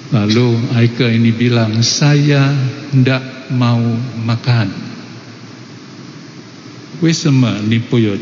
[0.09, 2.49] Lalu Aika ini bilang, saya
[2.89, 3.21] tidak
[3.53, 3.82] mau
[4.25, 4.89] makan.
[6.99, 7.63] Wisma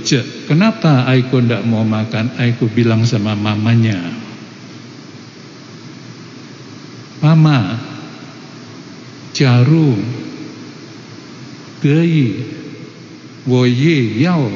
[0.05, 0.21] ce.
[0.45, 2.37] Kenapa Aiko tidak mau makan?
[2.37, 3.97] Aiko bilang sama mamanya,
[7.17, 7.86] Mama,
[9.37, 9.93] caru,
[11.85, 12.41] gei,
[13.45, 14.49] woye yao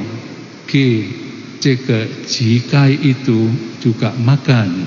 [0.66, 1.06] ke
[1.62, 4.82] jika jikai itu juga makan.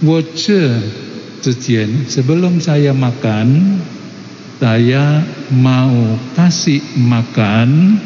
[0.00, 0.80] Watcher
[1.44, 3.78] Zetian sebelum saya makan
[4.56, 5.20] saya
[5.52, 8.00] mau kasih makan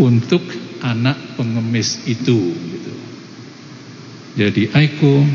[0.00, 0.42] untuk
[0.80, 2.94] anak pengemis itu gitu.
[4.38, 5.26] Jadi Aiko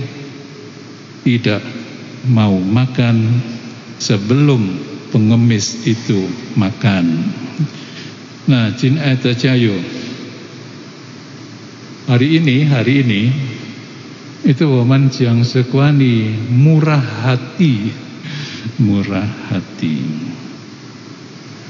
[1.28, 1.81] tidak
[2.30, 3.42] mau makan
[3.98, 4.62] sebelum
[5.10, 7.26] pengemis itu makan.
[8.50, 9.78] Nah, Jin Aita Cayo
[12.12, 13.24] Hari ini, hari ini
[14.44, 17.94] itu waman yang sekuani murah hati.
[18.82, 20.02] Murah hati.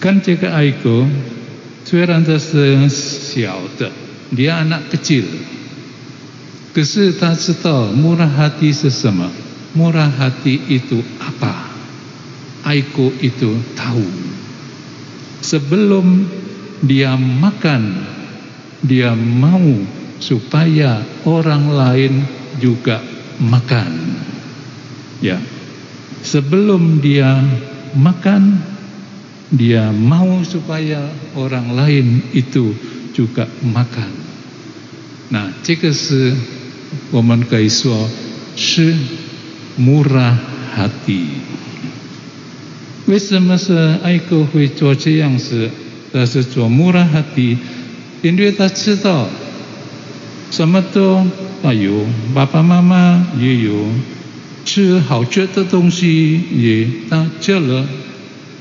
[0.02, 1.06] Kan jika aiko
[1.86, 2.18] suara
[4.32, 5.30] dia anak kecil.
[6.72, 9.30] Kese tak tahu murah hati sesama
[9.74, 11.70] murah hati itu apa
[12.64, 14.07] aiko itu tahu
[15.45, 16.27] sebelum
[16.83, 18.14] dia makan
[18.85, 19.64] dia mau
[20.20, 22.12] supaya orang lain
[22.61, 23.01] juga
[23.41, 23.93] makan.
[25.20, 25.41] Ya.
[26.27, 27.39] Sebelum dia
[27.95, 28.59] makan
[29.55, 31.07] dia mau supaya
[31.39, 32.74] orang lain itu
[33.14, 34.11] juga makan.
[35.31, 36.35] Nah, 这个是
[37.11, 38.09] 我们可以说
[38.55, 38.95] 是
[39.80, 40.36] murah
[40.76, 41.26] hati.
[43.07, 45.69] 为什么是爱哥会做这样子？
[46.13, 47.57] 他是做 murah hati，
[48.22, 49.28] 因为他知道
[50.51, 51.26] 什么都
[51.63, 53.86] 啊有，爸爸妈妈也有，
[54.65, 57.88] 吃好吃的东西也他吃了。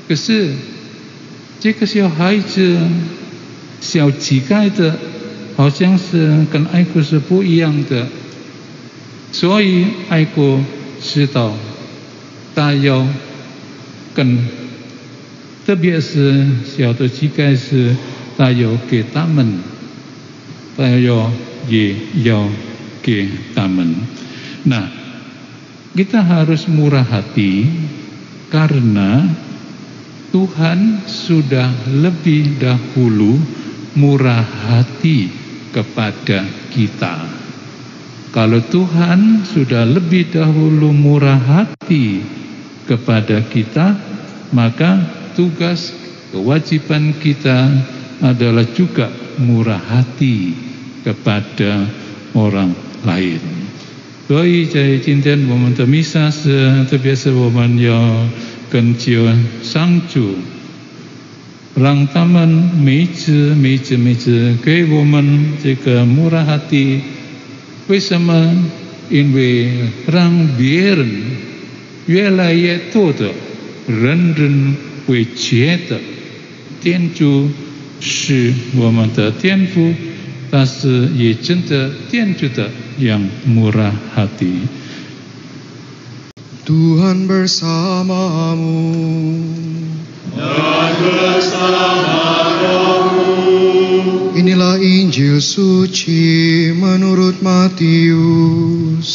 [0.08, 0.52] 可是
[1.60, 2.78] 这个小孩子，
[3.80, 4.96] 小乞丐的，
[5.56, 8.06] 好像是跟爱国是不一样的。
[9.32, 10.60] 所以爱国
[11.01, 11.53] 知道，
[12.53, 13.07] 他要
[14.13, 14.37] 跟，
[15.65, 17.95] 特别是小的乞丐是，
[18.37, 19.59] 他要给他们，
[20.75, 21.31] 他要
[21.67, 22.47] 也要。
[23.05, 23.93] ke taman.
[24.65, 24.89] Nah,
[25.93, 27.69] kita harus murah hati
[28.49, 29.29] karena
[30.33, 31.69] Tuhan sudah
[32.01, 33.37] lebih dahulu
[33.93, 35.29] murah hati
[35.69, 37.38] kepada kita.
[38.30, 42.22] Kalau Tuhan sudah lebih dahulu murah hati
[42.86, 43.98] kepada kita,
[44.54, 45.02] maka
[45.34, 45.90] tugas
[46.30, 47.66] kewajiban kita
[48.22, 49.10] adalah juga
[49.42, 50.54] murah hati
[51.02, 51.90] kepada
[52.38, 52.70] orang
[53.02, 53.42] lain.
[54.30, 57.98] Doi cai cinten momen temisa se terbiasa momen yo
[58.70, 59.26] kencio
[59.66, 60.38] sangcu.
[61.74, 67.18] Rang taman meja meja meja ke momen jika murah hati
[67.89, 68.65] 为什么？
[69.09, 69.69] 因为
[70.11, 71.07] 让别人
[72.07, 73.31] 越来越多的
[73.87, 75.99] 人人会觉得
[76.81, 77.49] 天主
[77.99, 79.93] 是我们的天父。
[80.51, 84.53] 但是也真的惦记的 yang murah hati.
[86.70, 88.78] Tuhan bersamamu.
[94.38, 99.10] Inilah Injil suci menurut Matius.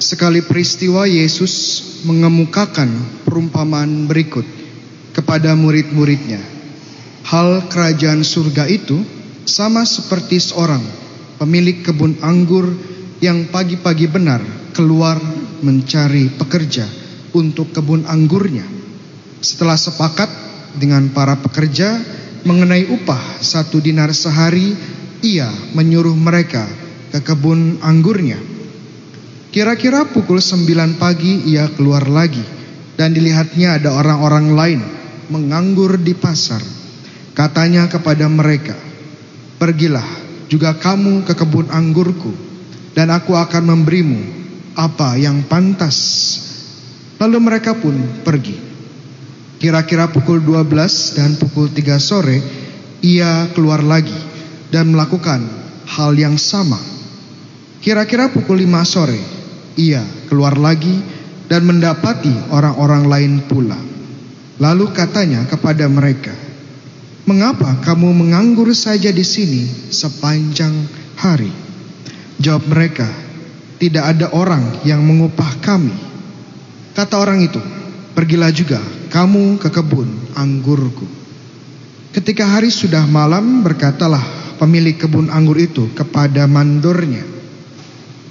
[0.00, 2.88] Sekali peristiwa Yesus mengemukakan
[3.28, 4.48] perumpamaan berikut
[5.12, 6.40] kepada murid-muridnya.
[7.28, 9.04] Hal kerajaan surga itu
[9.44, 11.07] sama seperti seorang
[11.38, 12.66] pemilik kebun anggur
[13.22, 14.42] yang pagi-pagi benar
[14.74, 15.18] keluar
[15.62, 16.86] mencari pekerja
[17.34, 18.66] untuk kebun anggurnya.
[19.38, 20.30] Setelah sepakat
[20.78, 21.98] dengan para pekerja
[22.42, 24.74] mengenai upah satu dinar sehari,
[25.22, 26.66] ia menyuruh mereka
[27.10, 28.38] ke kebun anggurnya.
[29.48, 32.44] Kira-kira pukul 9 pagi ia keluar lagi
[32.94, 34.80] dan dilihatnya ada orang-orang lain
[35.32, 36.60] menganggur di pasar.
[37.32, 38.74] Katanya kepada mereka,
[39.62, 40.17] "Pergilah
[40.48, 42.32] juga kamu ke kebun anggurku
[42.96, 44.20] dan aku akan memberimu
[44.74, 45.96] apa yang pantas."
[47.18, 48.54] Lalu mereka pun pergi.
[49.58, 52.38] Kira-kira pukul 12 dan pukul 3 sore
[53.02, 54.14] ia keluar lagi
[54.70, 55.42] dan melakukan
[55.88, 56.78] hal yang sama.
[57.82, 59.18] Kira-kira pukul 5 sore
[59.74, 60.94] ia keluar lagi
[61.50, 63.78] dan mendapati orang-orang lain pula.
[64.58, 66.34] Lalu katanya kepada mereka,
[67.28, 70.72] "Mengapa kamu menganggur saja di sini sepanjang
[71.20, 71.52] hari?"
[72.40, 73.04] Jawab mereka,
[73.76, 75.92] "Tidak ada orang yang mengupah kami."
[76.96, 77.60] Kata orang itu,
[78.16, 78.80] "Pergilah juga
[79.12, 81.04] kamu ke kebun anggurku."
[82.16, 87.38] Ketika hari sudah malam, berkatalah pemilik kebun anggur itu kepada mandornya,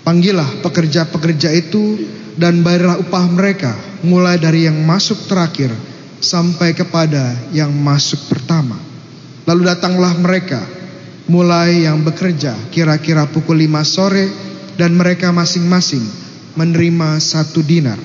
[0.07, 1.99] Panggillah pekerja-pekerja itu
[2.39, 3.75] dan bayarlah upah mereka
[4.07, 5.67] mulai dari yang masuk terakhir
[6.23, 8.86] sampai kepada yang masuk pertama.
[9.47, 10.59] Lalu datanglah mereka
[11.31, 14.27] mulai yang bekerja kira-kira pukul 5 sore
[14.75, 16.03] dan mereka masing-masing
[16.59, 17.95] menerima satu dinar.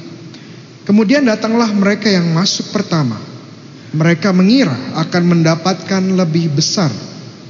[0.86, 3.18] Kemudian datanglah mereka yang masuk pertama.
[3.90, 4.72] Mereka mengira
[5.03, 6.88] akan mendapatkan lebih besar,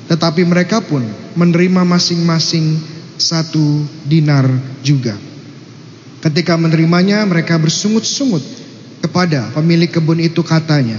[0.09, 1.05] tetapi mereka pun
[1.36, 2.80] menerima masing-masing
[3.20, 4.49] satu dinar
[4.82, 5.14] juga.
[6.18, 8.43] Ketika menerimanya, mereka bersungut-sungut
[9.05, 10.99] kepada pemilik kebun itu katanya,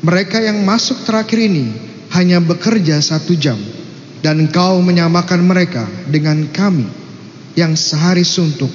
[0.00, 3.58] mereka yang masuk terakhir ini hanya bekerja satu jam,
[4.20, 6.86] dan engkau menyamakan mereka dengan kami
[7.54, 8.70] yang sehari suntuk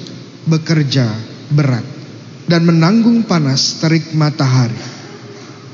[0.46, 1.10] bekerja
[1.52, 1.84] berat
[2.46, 4.78] dan menanggung panas terik matahari.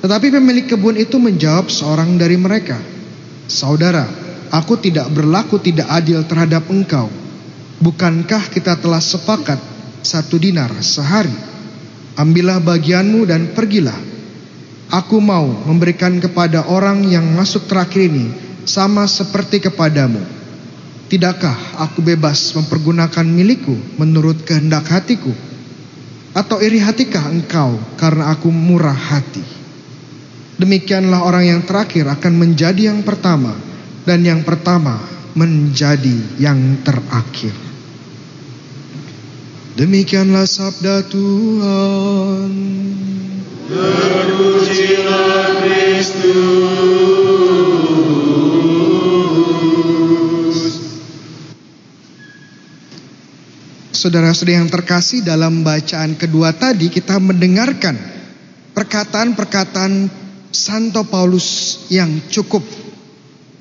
[0.02, 2.80] Tetapi pemilik kebun itu menjawab seorang dari mereka,
[3.46, 4.08] Saudara,
[4.50, 7.06] aku tidak berlaku tidak adil terhadap engkau.
[7.78, 9.58] Bukankah kita telah sepakat
[10.02, 11.34] satu dinar sehari?
[12.18, 14.11] Ambillah bagianmu dan pergilah.
[14.92, 18.28] Aku mau memberikan kepada orang yang masuk terakhir ini
[18.68, 20.20] sama seperti kepadamu.
[21.08, 25.32] Tidakkah aku bebas mempergunakan milikku menurut kehendak hatiku?
[26.36, 29.40] Atau iri hatikah engkau karena aku murah hati?
[30.60, 33.56] Demikianlah orang yang terakhir akan menjadi yang pertama
[34.04, 35.00] dan yang pertama
[35.32, 37.56] menjadi yang terakhir.
[39.72, 42.52] Demikianlah sabda Tuhan.
[54.02, 57.94] Saudara-saudara yang terkasih dalam bacaan kedua tadi kita mendengarkan
[58.74, 60.10] perkataan-perkataan
[60.50, 62.66] Santo Paulus yang cukup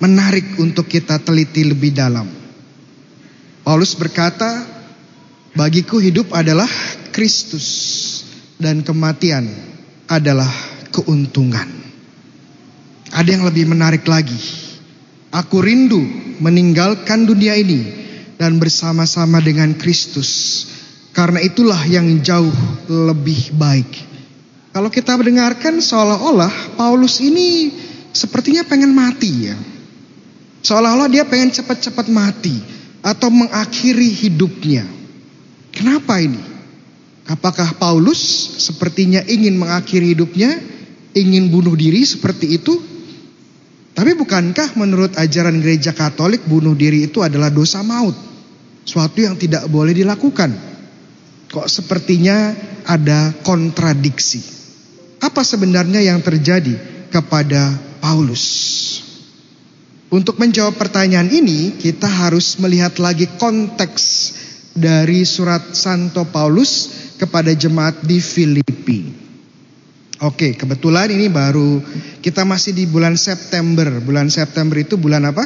[0.01, 2.25] menarik untuk kita teliti lebih dalam.
[3.61, 4.65] Paulus berkata,
[5.53, 6.67] "Bagiku hidup adalah
[7.13, 7.67] Kristus
[8.57, 9.45] dan kematian
[10.09, 10.49] adalah
[10.89, 11.80] keuntungan."
[13.11, 14.39] Ada yang lebih menarik lagi.
[15.31, 15.99] Aku rindu
[16.39, 17.87] meninggalkan dunia ini
[18.39, 20.63] dan bersama-sama dengan Kristus.
[21.11, 22.55] Karena itulah yang jauh
[22.87, 23.91] lebih baik.
[24.71, 27.75] Kalau kita mendengarkan seolah-olah Paulus ini
[28.15, 29.55] sepertinya pengen mati ya.
[30.63, 32.55] Seolah-olah dia pengen cepat-cepat mati
[33.03, 34.87] atau mengakhiri hidupnya.
[35.75, 36.39] Kenapa ini?
[37.27, 38.19] Apakah Paulus
[38.59, 40.59] sepertinya ingin mengakhiri hidupnya,
[41.15, 42.90] ingin bunuh diri seperti itu?
[43.91, 48.15] Tapi bukankah menurut ajaran gereja Katolik bunuh diri itu adalah dosa maut?
[48.87, 50.51] Suatu yang tidak boleh dilakukan.
[51.51, 52.55] Kok sepertinya
[52.87, 54.41] ada kontradiksi?
[55.21, 58.43] Apa sebenarnya yang terjadi kepada Paulus?
[60.11, 64.03] Untuk menjawab pertanyaan ini, kita harus melihat lagi konteks
[64.75, 69.20] dari surat Santo Paulus kepada jemaat di Filipi.
[70.21, 71.81] Oke, kebetulan ini baru
[72.21, 73.89] kita masih di bulan September.
[73.97, 75.41] Bulan September itu bulan apa?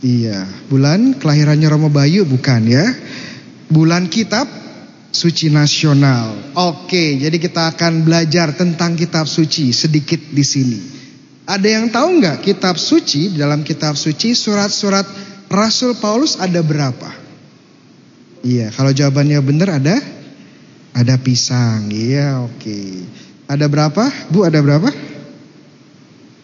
[0.00, 2.88] Iya, bulan kelahirannya Romo Bayu bukan ya.
[3.68, 4.48] Bulan kitab
[5.12, 6.56] suci nasional.
[6.56, 10.80] Oke, jadi kita akan belajar tentang kitab suci sedikit di sini.
[11.44, 15.04] Ada yang tahu nggak kitab suci dalam kitab suci surat-surat
[15.52, 17.12] Rasul Paulus ada berapa?
[18.40, 20.00] Iya, kalau jawabannya benar ada
[20.92, 21.88] ada pisang.
[21.88, 22.78] Iya, oke.
[23.48, 24.04] Ada berapa?
[24.28, 24.88] Bu ada berapa?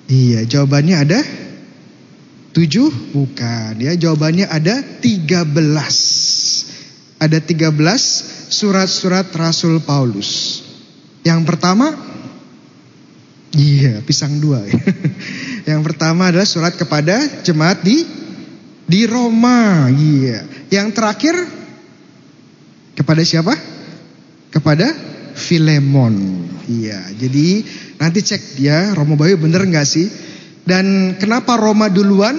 [0.09, 1.21] Iya, jawabannya ada
[2.57, 3.13] tujuh?
[3.13, 5.97] Bukan ya, jawabannya ada tiga belas.
[7.21, 8.03] Ada tiga belas
[8.49, 10.65] surat-surat Rasul Paulus.
[11.29, 11.93] Yang pertama,
[13.53, 14.65] iya pisang dua.
[15.69, 18.01] Yang pertama adalah surat kepada jemaat di
[18.89, 19.93] di Roma.
[19.93, 20.49] Iya.
[20.73, 21.37] Yang terakhir
[22.97, 23.78] kepada siapa?
[24.49, 24.91] Kepada
[25.39, 26.15] Filemon.
[26.67, 27.15] Iya.
[27.15, 27.63] Jadi
[27.97, 30.07] nanti cek dia Roma Bayu bener nggak sih?
[30.69, 32.37] Dan kenapa Roma duluan?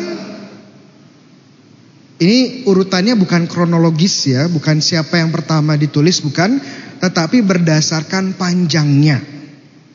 [2.19, 6.59] Ini urutannya bukan kronologis ya, bukan siapa yang pertama ditulis bukan,
[6.99, 9.23] tetapi berdasarkan panjangnya.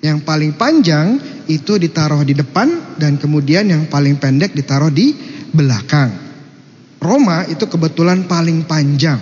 [0.01, 1.20] Yang paling panjang
[1.53, 5.12] itu ditaruh di depan dan kemudian yang paling pendek ditaruh di
[5.53, 6.11] belakang.
[6.97, 9.20] Roma itu kebetulan paling panjang.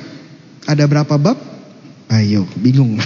[0.63, 1.52] Ada berapa bab?
[2.11, 2.99] Ayo, bingung.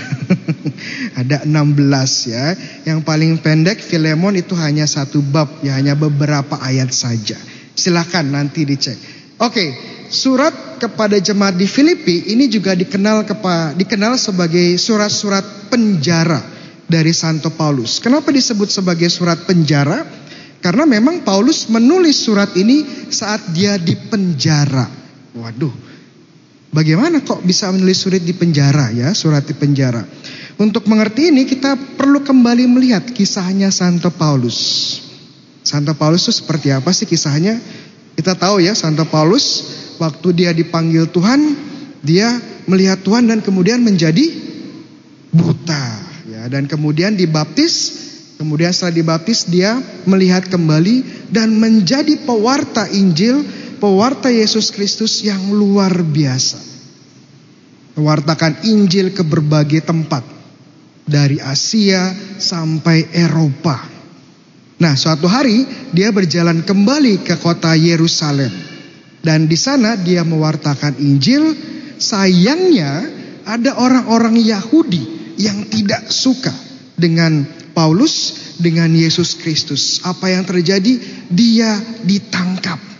[1.20, 2.56] Ada 16 ya.
[2.88, 7.36] Yang paling pendek Filemon itu hanya satu bab, ya hanya beberapa ayat saja.
[7.76, 8.96] Silahkan nanti dicek.
[9.36, 9.76] Oke,
[10.08, 16.40] surat kepada jemaat di Filipi ini juga dikenal kepa, dikenal sebagai surat-surat penjara
[16.88, 18.00] dari Santo Paulus.
[18.00, 20.02] Kenapa disebut sebagai surat penjara?
[20.64, 24.88] Karena memang Paulus menulis surat ini saat dia di penjara.
[25.36, 25.85] Waduh,
[26.76, 30.04] bagaimana kok bisa menulis surat di penjara ya, surat di penjara?
[30.60, 35.00] Untuk mengerti ini kita perlu kembali melihat kisahnya Santo Paulus.
[35.64, 37.56] Santo Paulus itu seperti apa sih kisahnya?
[38.16, 39.64] Kita tahu ya Santo Paulus
[39.96, 41.40] waktu dia dipanggil Tuhan,
[42.04, 42.36] dia
[42.68, 44.24] melihat Tuhan dan kemudian menjadi
[45.32, 45.84] buta
[46.28, 47.92] ya dan kemudian dibaptis,
[48.40, 49.76] kemudian setelah dibaptis dia
[50.08, 53.44] melihat kembali dan menjadi pewarta Injil,
[53.76, 56.58] pewarta Yesus Kristus yang luar biasa.
[57.96, 60.20] Mewartakan Injil ke berbagai tempat
[61.06, 63.78] dari Asia sampai Eropa.
[64.76, 65.64] Nah, suatu hari
[65.96, 68.52] dia berjalan kembali ke kota Yerusalem.
[69.24, 71.56] Dan di sana dia mewartakan Injil.
[71.96, 73.08] Sayangnya
[73.48, 76.52] ada orang-orang Yahudi yang tidak suka
[76.92, 80.04] dengan Paulus, dengan Yesus Kristus.
[80.04, 81.00] Apa yang terjadi?
[81.32, 82.95] Dia ditangkap.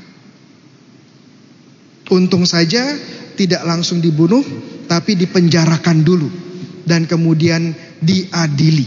[2.07, 2.95] Untung saja
[3.35, 4.43] tidak langsung dibunuh,
[4.87, 6.29] tapi dipenjarakan dulu.
[6.87, 8.87] Dan kemudian diadili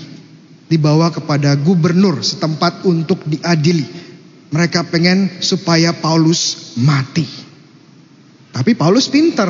[0.70, 3.84] dibawa kepada gubernur setempat untuk diadili.
[4.50, 7.26] Mereka pengen supaya Paulus mati.
[8.54, 9.50] Tapi Paulus pinter,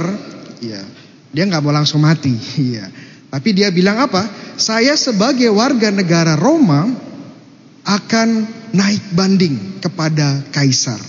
[0.64, 0.82] ya.
[1.30, 2.34] Dia nggak mau langsung mati,
[2.76, 2.90] ya.
[3.30, 4.26] Tapi dia bilang apa?
[4.58, 6.90] Saya sebagai warga negara Roma
[7.86, 8.30] akan
[8.74, 11.00] naik banding kepada kaisar.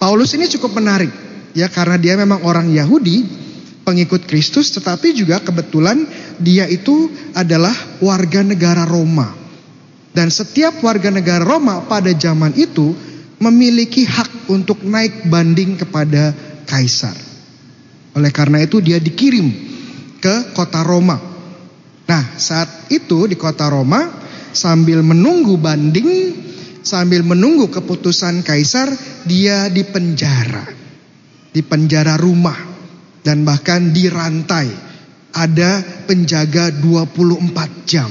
[0.00, 1.12] Paulus ini cukup menarik,
[1.56, 3.24] ya karena dia memang orang Yahudi,
[3.80, 6.04] pengikut Kristus, tetapi juga kebetulan
[6.36, 7.72] dia itu adalah
[8.04, 9.32] warga negara Roma.
[10.12, 12.92] Dan setiap warga negara Roma pada zaman itu
[13.40, 16.36] memiliki hak untuk naik banding kepada
[16.68, 17.16] kaisar.
[18.16, 19.48] Oleh karena itu dia dikirim
[20.20, 21.20] ke kota Roma.
[22.06, 24.08] Nah, saat itu di kota Roma
[24.56, 26.32] sambil menunggu banding,
[26.80, 28.88] sambil menunggu keputusan kaisar,
[29.28, 30.85] dia dipenjara.
[31.56, 32.60] Di penjara rumah
[33.24, 34.84] dan bahkan dirantai.
[35.32, 38.08] Ada penjaga 24 jam.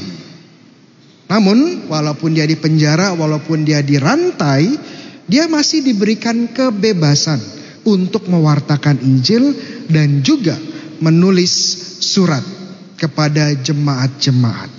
[1.26, 4.78] Namun walaupun dia di penjara, walaupun dia dirantai,
[5.26, 7.42] dia masih diberikan kebebasan
[7.86, 9.58] untuk mewartakan Injil
[9.90, 10.54] dan juga
[11.02, 11.54] menulis
[12.02, 12.46] surat
[12.98, 14.70] kepada jemaat-jemaat.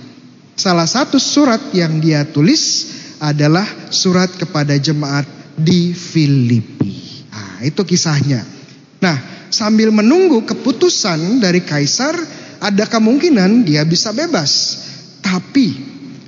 [0.55, 5.27] Salah satu surat yang dia tulis adalah surat kepada jemaat
[5.59, 7.27] di Filipi.
[7.29, 8.56] Nah, itu kisahnya.
[8.97, 12.17] Nah, sambil menunggu keputusan dari kaisar,
[12.57, 14.81] ada kemungkinan dia bisa bebas.
[15.21, 15.73] Tapi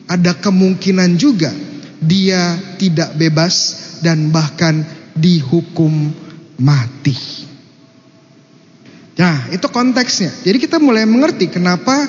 [0.10, 1.54] ada kemungkinan juga
[2.00, 3.56] dia tidak bebas
[4.00, 4.82] dan bahkan
[5.14, 6.12] dihukum
[6.60, 7.16] mati.
[9.20, 10.32] Nah, itu konteksnya.
[10.48, 12.08] Jadi kita mulai mengerti kenapa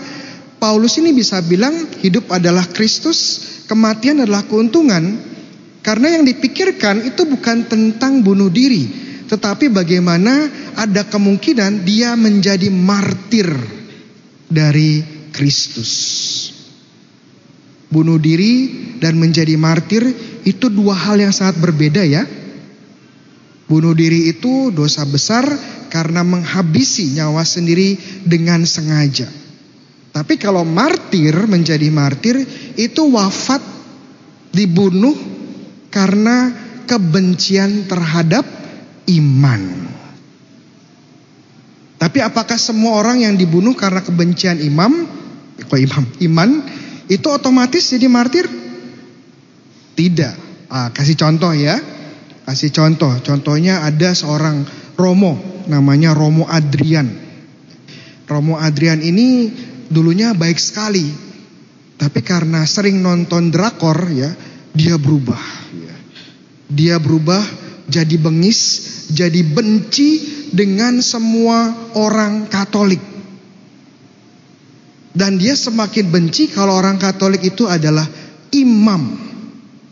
[0.63, 3.19] Paulus ini bisa bilang hidup adalah Kristus,
[3.67, 5.33] kematian adalah keuntungan.
[5.81, 13.47] Karena yang dipikirkan itu bukan tentang bunuh diri, tetapi bagaimana ada kemungkinan dia menjadi martir
[14.51, 15.93] dari Kristus.
[17.87, 18.55] Bunuh diri
[18.99, 20.03] dan menjadi martir
[20.43, 22.27] itu dua hal yang sangat berbeda ya.
[23.71, 25.47] Bunuh diri itu dosa besar
[25.95, 27.95] karena menghabisi nyawa sendiri
[28.27, 29.31] dengan sengaja.
[30.11, 32.43] Tapi kalau martir menjadi martir
[32.75, 33.63] itu wafat
[34.51, 35.15] dibunuh
[35.87, 36.51] karena
[36.91, 38.60] kebencian terhadap
[39.19, 39.63] iman.
[42.01, 45.05] Tapi apakah semua orang yang dibunuh karena kebencian imam,
[45.61, 46.51] kok imam, iman
[47.13, 48.49] itu otomatis jadi martir?
[49.99, 50.35] Tidak.
[50.73, 51.77] Ah, kasih contoh ya.
[52.49, 53.13] Kasih contoh.
[53.21, 54.65] Contohnya ada seorang
[54.97, 57.07] Romo, namanya Romo Adrian.
[58.25, 59.53] Romo Adrian ini
[59.91, 61.05] dulunya baik sekali,
[62.01, 64.33] tapi karena sering nonton drakor ya,
[64.73, 65.61] dia berubah.
[66.71, 67.43] Dia berubah
[67.91, 68.61] jadi bengis,
[69.11, 70.11] jadi benci
[70.55, 73.03] dengan semua orang Katolik.
[75.11, 78.07] Dan dia semakin benci kalau orang Katolik itu adalah
[78.55, 79.19] imam,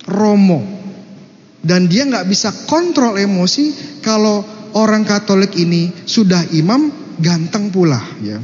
[0.07, 0.62] romo.
[1.59, 4.47] Dan dia nggak bisa kontrol emosi kalau
[4.79, 7.99] orang Katolik ini sudah imam, ganteng pula.
[8.23, 8.39] Ya.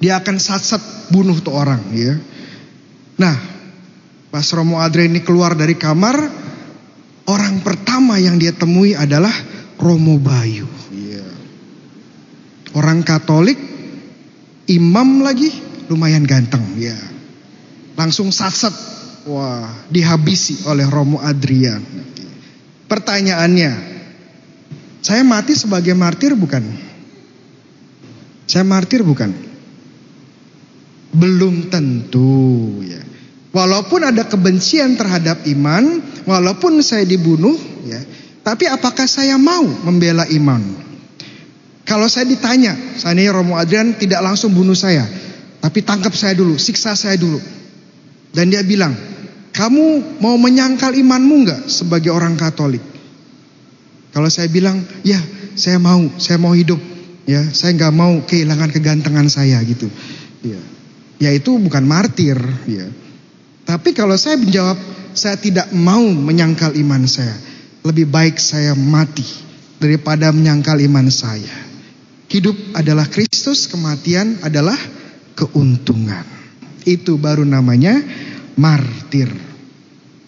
[0.00, 1.80] Dia akan sat-sat bunuh tuh orang.
[1.92, 2.16] Ya.
[3.20, 3.36] Nah,
[4.32, 6.43] pas Romo Adrian ini keluar dari kamar,
[7.28, 9.32] orang pertama yang dia temui adalah
[9.80, 10.68] Romo Bayu.
[10.92, 11.26] Ya.
[12.76, 13.56] Orang Katolik
[14.68, 15.52] imam lagi
[15.88, 16.96] lumayan ganteng ya.
[17.94, 18.72] Langsung saset.
[19.24, 21.80] Wah, dihabisi oleh Romo Adrian.
[22.84, 23.72] Pertanyaannya,
[25.00, 26.60] saya mati sebagai martir bukan?
[28.44, 29.32] Saya martir bukan?
[31.16, 33.00] Belum tentu ya.
[33.54, 37.56] Walaupun ada kebencian terhadap iman, walaupun saya dibunuh
[37.88, 38.00] ya,
[38.44, 40.60] tapi apakah saya mau membela iman?
[41.84, 45.04] Kalau saya ditanya, seandainya Romo Adrian tidak langsung bunuh saya,
[45.60, 47.36] tapi tangkap saya dulu, siksa saya dulu.
[48.32, 48.96] Dan dia bilang,
[49.52, 52.82] kamu mau menyangkal imanmu nggak sebagai orang Katolik?
[54.16, 55.20] Kalau saya bilang, ya
[55.54, 56.80] saya mau, saya mau hidup,
[57.28, 59.86] ya saya nggak mau kehilangan kegantengan saya gitu.
[60.40, 60.60] Ya,
[61.20, 62.88] ya itu bukan martir, ya.
[63.64, 64.76] Tapi kalau saya menjawab,
[65.14, 67.34] saya tidak mau menyangkal iman saya.
[67.86, 69.24] Lebih baik saya mati
[69.78, 71.54] daripada menyangkal iman saya.
[72.28, 74.76] Hidup adalah Kristus, kematian adalah
[75.38, 76.26] keuntungan.
[76.82, 78.02] Itu baru namanya
[78.58, 79.30] martir.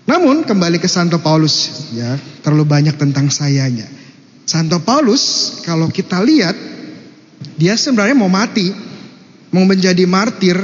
[0.06, 2.14] Namun kembali ke Santo Paulus ya,
[2.46, 3.90] terlalu banyak tentang sayanya.
[4.46, 6.54] Santo Paulus kalau kita lihat
[7.58, 8.70] dia sebenarnya mau mati,
[9.50, 10.54] mau menjadi martir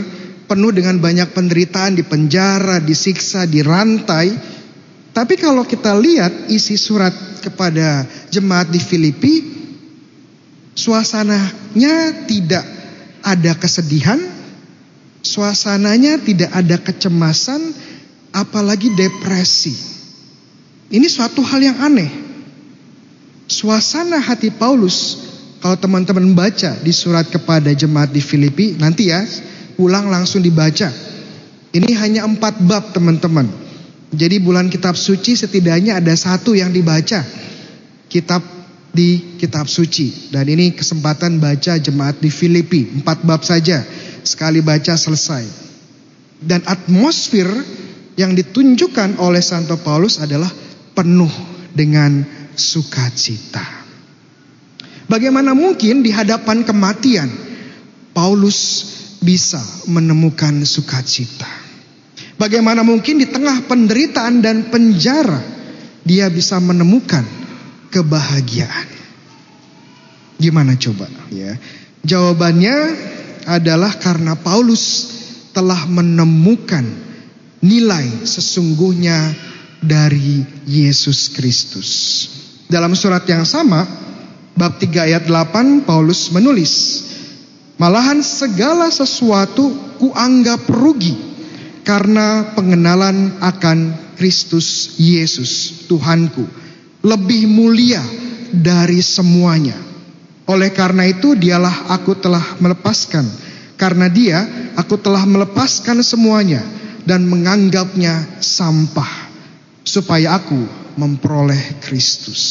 [0.47, 4.33] penuh dengan banyak penderitaan di penjara, disiksa, dirantai.
[5.13, 7.13] Tapi kalau kita lihat isi surat
[7.45, 9.35] kepada jemaat di Filipi,
[10.73, 12.65] suasananya tidak
[13.23, 14.19] ada kesedihan,
[15.21, 17.61] suasananya tidak ada kecemasan,
[18.33, 19.77] apalagi depresi.
[20.93, 22.11] Ini suatu hal yang aneh.
[23.49, 25.19] Suasana hati Paulus,
[25.61, 29.21] kalau teman-teman baca di surat kepada jemaat di Filipi, nanti ya,
[29.83, 30.95] pulang langsung dibaca.
[31.75, 33.51] Ini hanya empat bab teman-teman.
[34.15, 37.27] Jadi bulan kitab suci setidaknya ada satu yang dibaca.
[38.07, 38.47] Kitab
[38.95, 40.31] di kitab suci.
[40.31, 43.03] Dan ini kesempatan baca jemaat di Filipi.
[43.03, 43.83] Empat bab saja.
[44.23, 45.43] Sekali baca selesai.
[46.39, 47.51] Dan atmosfer
[48.15, 50.53] yang ditunjukkan oleh Santo Paulus adalah
[50.95, 51.33] penuh
[51.75, 52.23] dengan
[52.55, 53.83] sukacita.
[55.11, 57.27] Bagaimana mungkin di hadapan kematian
[58.13, 58.85] Paulus
[59.23, 61.49] bisa menemukan sukacita?
[62.37, 65.39] Bagaimana mungkin di tengah penderitaan dan penjara
[66.03, 67.23] dia bisa menemukan
[67.95, 68.91] kebahagiaan?
[70.43, 71.55] Gimana coba ya?
[72.03, 72.77] Jawabannya
[73.47, 75.15] adalah karena Paulus
[75.55, 76.83] telah menemukan
[77.63, 79.39] nilai sesungguhnya
[79.79, 81.91] dari Yesus Kristus.
[82.67, 83.87] Dalam surat yang sama,
[84.59, 87.05] bab 3 ayat 8 Paulus menulis,
[87.81, 91.17] Malahan segala sesuatu kuanggap rugi
[91.83, 93.79] karena pengenalan akan
[94.15, 96.47] Kristus Yesus Tuhanku
[97.03, 98.03] lebih mulia
[98.53, 99.75] dari semuanya.
[100.47, 103.25] Oleh karena itu dialah aku telah melepaskan.
[103.81, 104.47] Karena dia
[104.79, 106.63] aku telah melepaskan semuanya
[107.03, 109.11] dan menganggapnya sampah
[109.83, 110.63] supaya aku
[110.95, 112.43] memperoleh Kristus.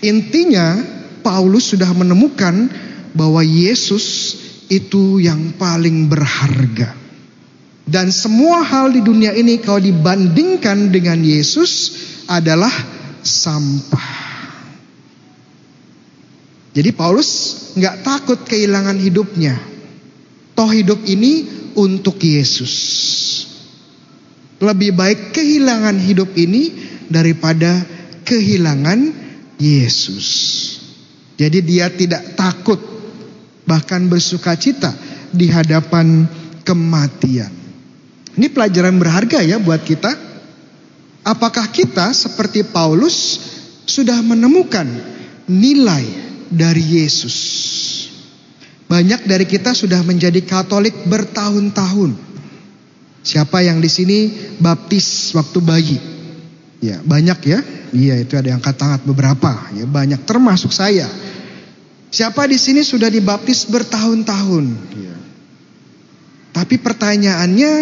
[0.00, 0.80] Intinya
[1.20, 2.72] Paulus sudah menemukan
[3.14, 4.36] bahwa Yesus
[4.70, 6.94] itu yang paling berharga.
[7.90, 11.98] Dan semua hal di dunia ini kalau dibandingkan dengan Yesus
[12.30, 12.70] adalah
[13.18, 14.30] sampah.
[16.70, 17.30] Jadi Paulus
[17.74, 19.58] nggak takut kehilangan hidupnya.
[20.54, 21.42] Toh hidup ini
[21.74, 22.74] untuk Yesus.
[24.62, 26.70] Lebih baik kehilangan hidup ini
[27.10, 27.82] daripada
[28.22, 29.10] kehilangan
[29.58, 30.28] Yesus.
[31.34, 32.99] Jadi dia tidak takut
[33.70, 34.90] bahkan bersuka cita
[35.30, 36.26] di hadapan
[36.66, 37.54] kematian.
[38.34, 40.10] Ini pelajaran berharga ya buat kita.
[41.22, 43.38] Apakah kita seperti Paulus
[43.86, 44.90] sudah menemukan
[45.46, 46.02] nilai
[46.50, 47.36] dari Yesus?
[48.90, 52.18] Banyak dari kita sudah menjadi Katolik bertahun-tahun.
[53.22, 54.18] Siapa yang di sini
[54.58, 55.98] baptis waktu bayi?
[56.82, 57.60] Ya, banyak ya.
[57.92, 61.06] Iya, itu ada yang angkat beberapa, ya banyak termasuk saya.
[62.10, 64.64] Siapa di sini sudah dibaptis bertahun-tahun?
[64.98, 65.16] Ya.
[66.50, 67.72] Tapi pertanyaannya,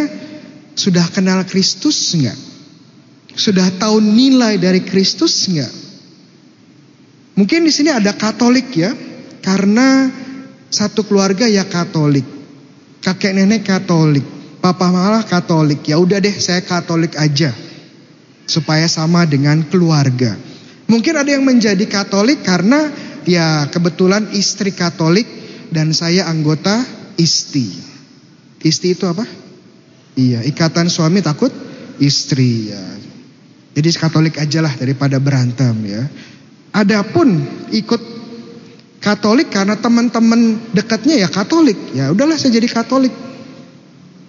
[0.77, 2.37] sudah kenal Kristus enggak?
[3.33, 5.73] Sudah tahu nilai dari Kristus enggak?
[7.41, 8.93] Mungkin di sini ada Katolik ya,
[9.41, 10.13] karena
[10.69, 12.29] satu keluarga ya Katolik,
[13.01, 14.27] kakek nenek Katolik,
[14.61, 15.89] papa malah Katolik.
[15.89, 17.57] Ya udah deh, saya Katolik aja
[18.45, 20.37] supaya sama dengan keluarga.
[20.89, 25.29] Mungkin ada yang menjadi Katolik karena ya kebetulan istri Katolik
[25.69, 26.81] dan saya anggota
[27.21, 27.69] isti.
[28.65, 29.23] Isti itu apa?
[30.19, 31.53] Iya, ikatan suami takut
[32.01, 32.83] istri ya.
[33.77, 36.03] Jadi Katolik aja lah daripada berantem ya.
[36.75, 38.19] Adapun ikut
[38.99, 41.79] Katolik karena teman-teman dekatnya ya Katolik.
[41.95, 43.15] Ya udahlah saya jadi Katolik.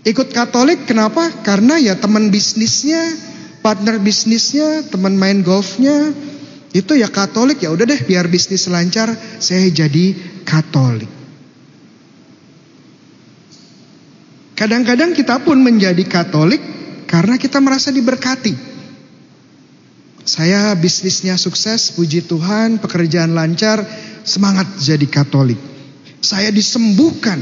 [0.05, 1.33] Ikut Katolik kenapa?
[1.41, 6.15] Karena ya teman bisnisnya partner bisnisnya, teman main golfnya,
[6.69, 9.09] itu ya Katolik ya udah deh biar bisnis lancar,
[9.41, 10.13] saya jadi
[10.45, 11.09] Katolik.
[14.53, 16.61] Kadang-kadang kita pun menjadi Katolik
[17.09, 18.53] karena kita merasa diberkati.
[20.29, 23.81] Saya bisnisnya sukses, puji Tuhan, pekerjaan lancar,
[24.21, 25.57] semangat jadi Katolik.
[26.21, 27.41] Saya disembuhkan.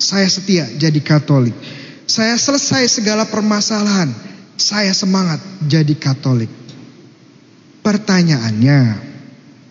[0.00, 1.54] Saya setia jadi Katolik.
[2.10, 4.10] Saya selesai segala permasalahan.
[4.58, 6.59] Saya semangat jadi Katolik.
[7.80, 8.80] Pertanyaannya,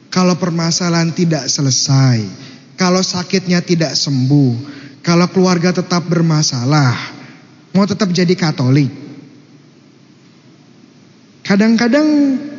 [0.10, 2.26] kalau permasalahan tidak selesai,
[2.74, 4.54] kalau sakitnya tidak sembuh,
[5.06, 6.98] kalau keluarga tetap bermasalah,
[7.78, 8.90] mau tetap jadi Katolik?
[11.46, 12.08] Kadang-kadang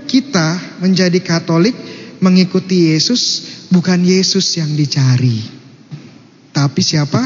[0.07, 1.75] kita menjadi Katolik
[2.23, 5.41] mengikuti Yesus, bukan Yesus yang dicari,
[6.51, 7.23] tapi siapa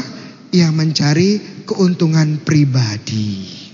[0.53, 3.64] yang mencari keuntungan pribadi.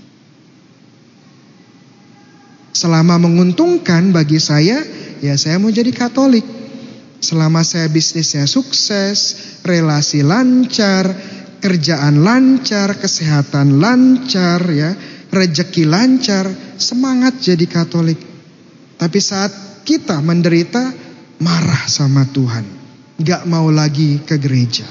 [2.82, 4.82] Selama menguntungkan bagi saya,
[5.22, 6.42] ya saya mau jadi Katolik.
[7.22, 11.06] Selama saya bisnisnya sukses, relasi lancar,
[11.62, 14.98] kerjaan lancar, kesehatan lancar, ya,
[15.30, 18.18] rejeki lancar, semangat jadi Katolik.
[18.98, 20.82] Tapi saat kita menderita,
[21.38, 22.66] marah sama Tuhan,
[23.22, 24.90] gak mau lagi ke gereja.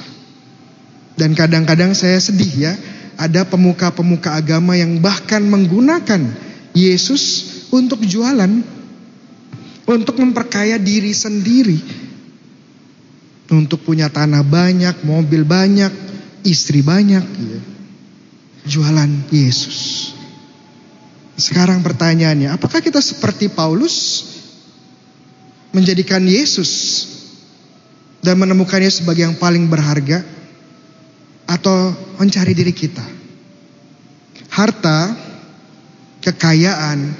[1.19, 2.73] Dan kadang-kadang saya sedih ya,
[3.19, 6.31] ada pemuka-pemuka agama yang bahkan menggunakan
[6.71, 8.51] Yesus untuk jualan,
[9.87, 11.79] untuk memperkaya diri sendiri,
[13.51, 15.91] untuk punya tanah banyak, mobil banyak,
[16.43, 17.61] istri banyak, ya.
[18.67, 20.11] jualan Yesus.
[21.39, 24.27] Sekarang pertanyaannya, apakah kita seperti Paulus
[25.71, 27.07] menjadikan Yesus
[28.21, 30.21] dan menemukannya sebagai yang paling berharga?
[31.51, 33.03] atau mencari diri kita.
[34.51, 35.15] Harta,
[36.23, 37.11] kekayaan,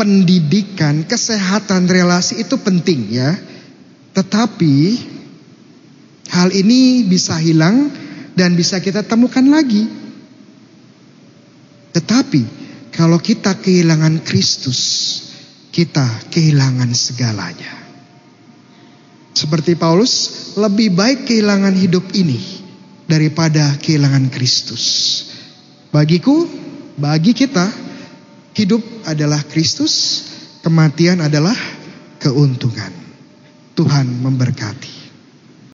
[0.00, 3.36] pendidikan, kesehatan, relasi itu penting ya.
[4.16, 4.74] Tetapi
[6.32, 7.92] hal ini bisa hilang
[8.32, 9.84] dan bisa kita temukan lagi.
[11.92, 12.42] Tetapi
[12.96, 14.80] kalau kita kehilangan Kristus,
[15.68, 17.76] kita kehilangan segalanya.
[19.36, 22.40] Seperti Paulus, lebih baik kehilangan hidup ini
[23.04, 24.84] daripada kehilangan Kristus.
[25.92, 26.48] Bagiku,
[26.96, 27.89] bagi kita,
[28.54, 30.26] hidup adalah Kristus,
[30.60, 31.56] kematian adalah
[32.20, 32.92] keuntungan.
[33.74, 34.99] Tuhan memberkati.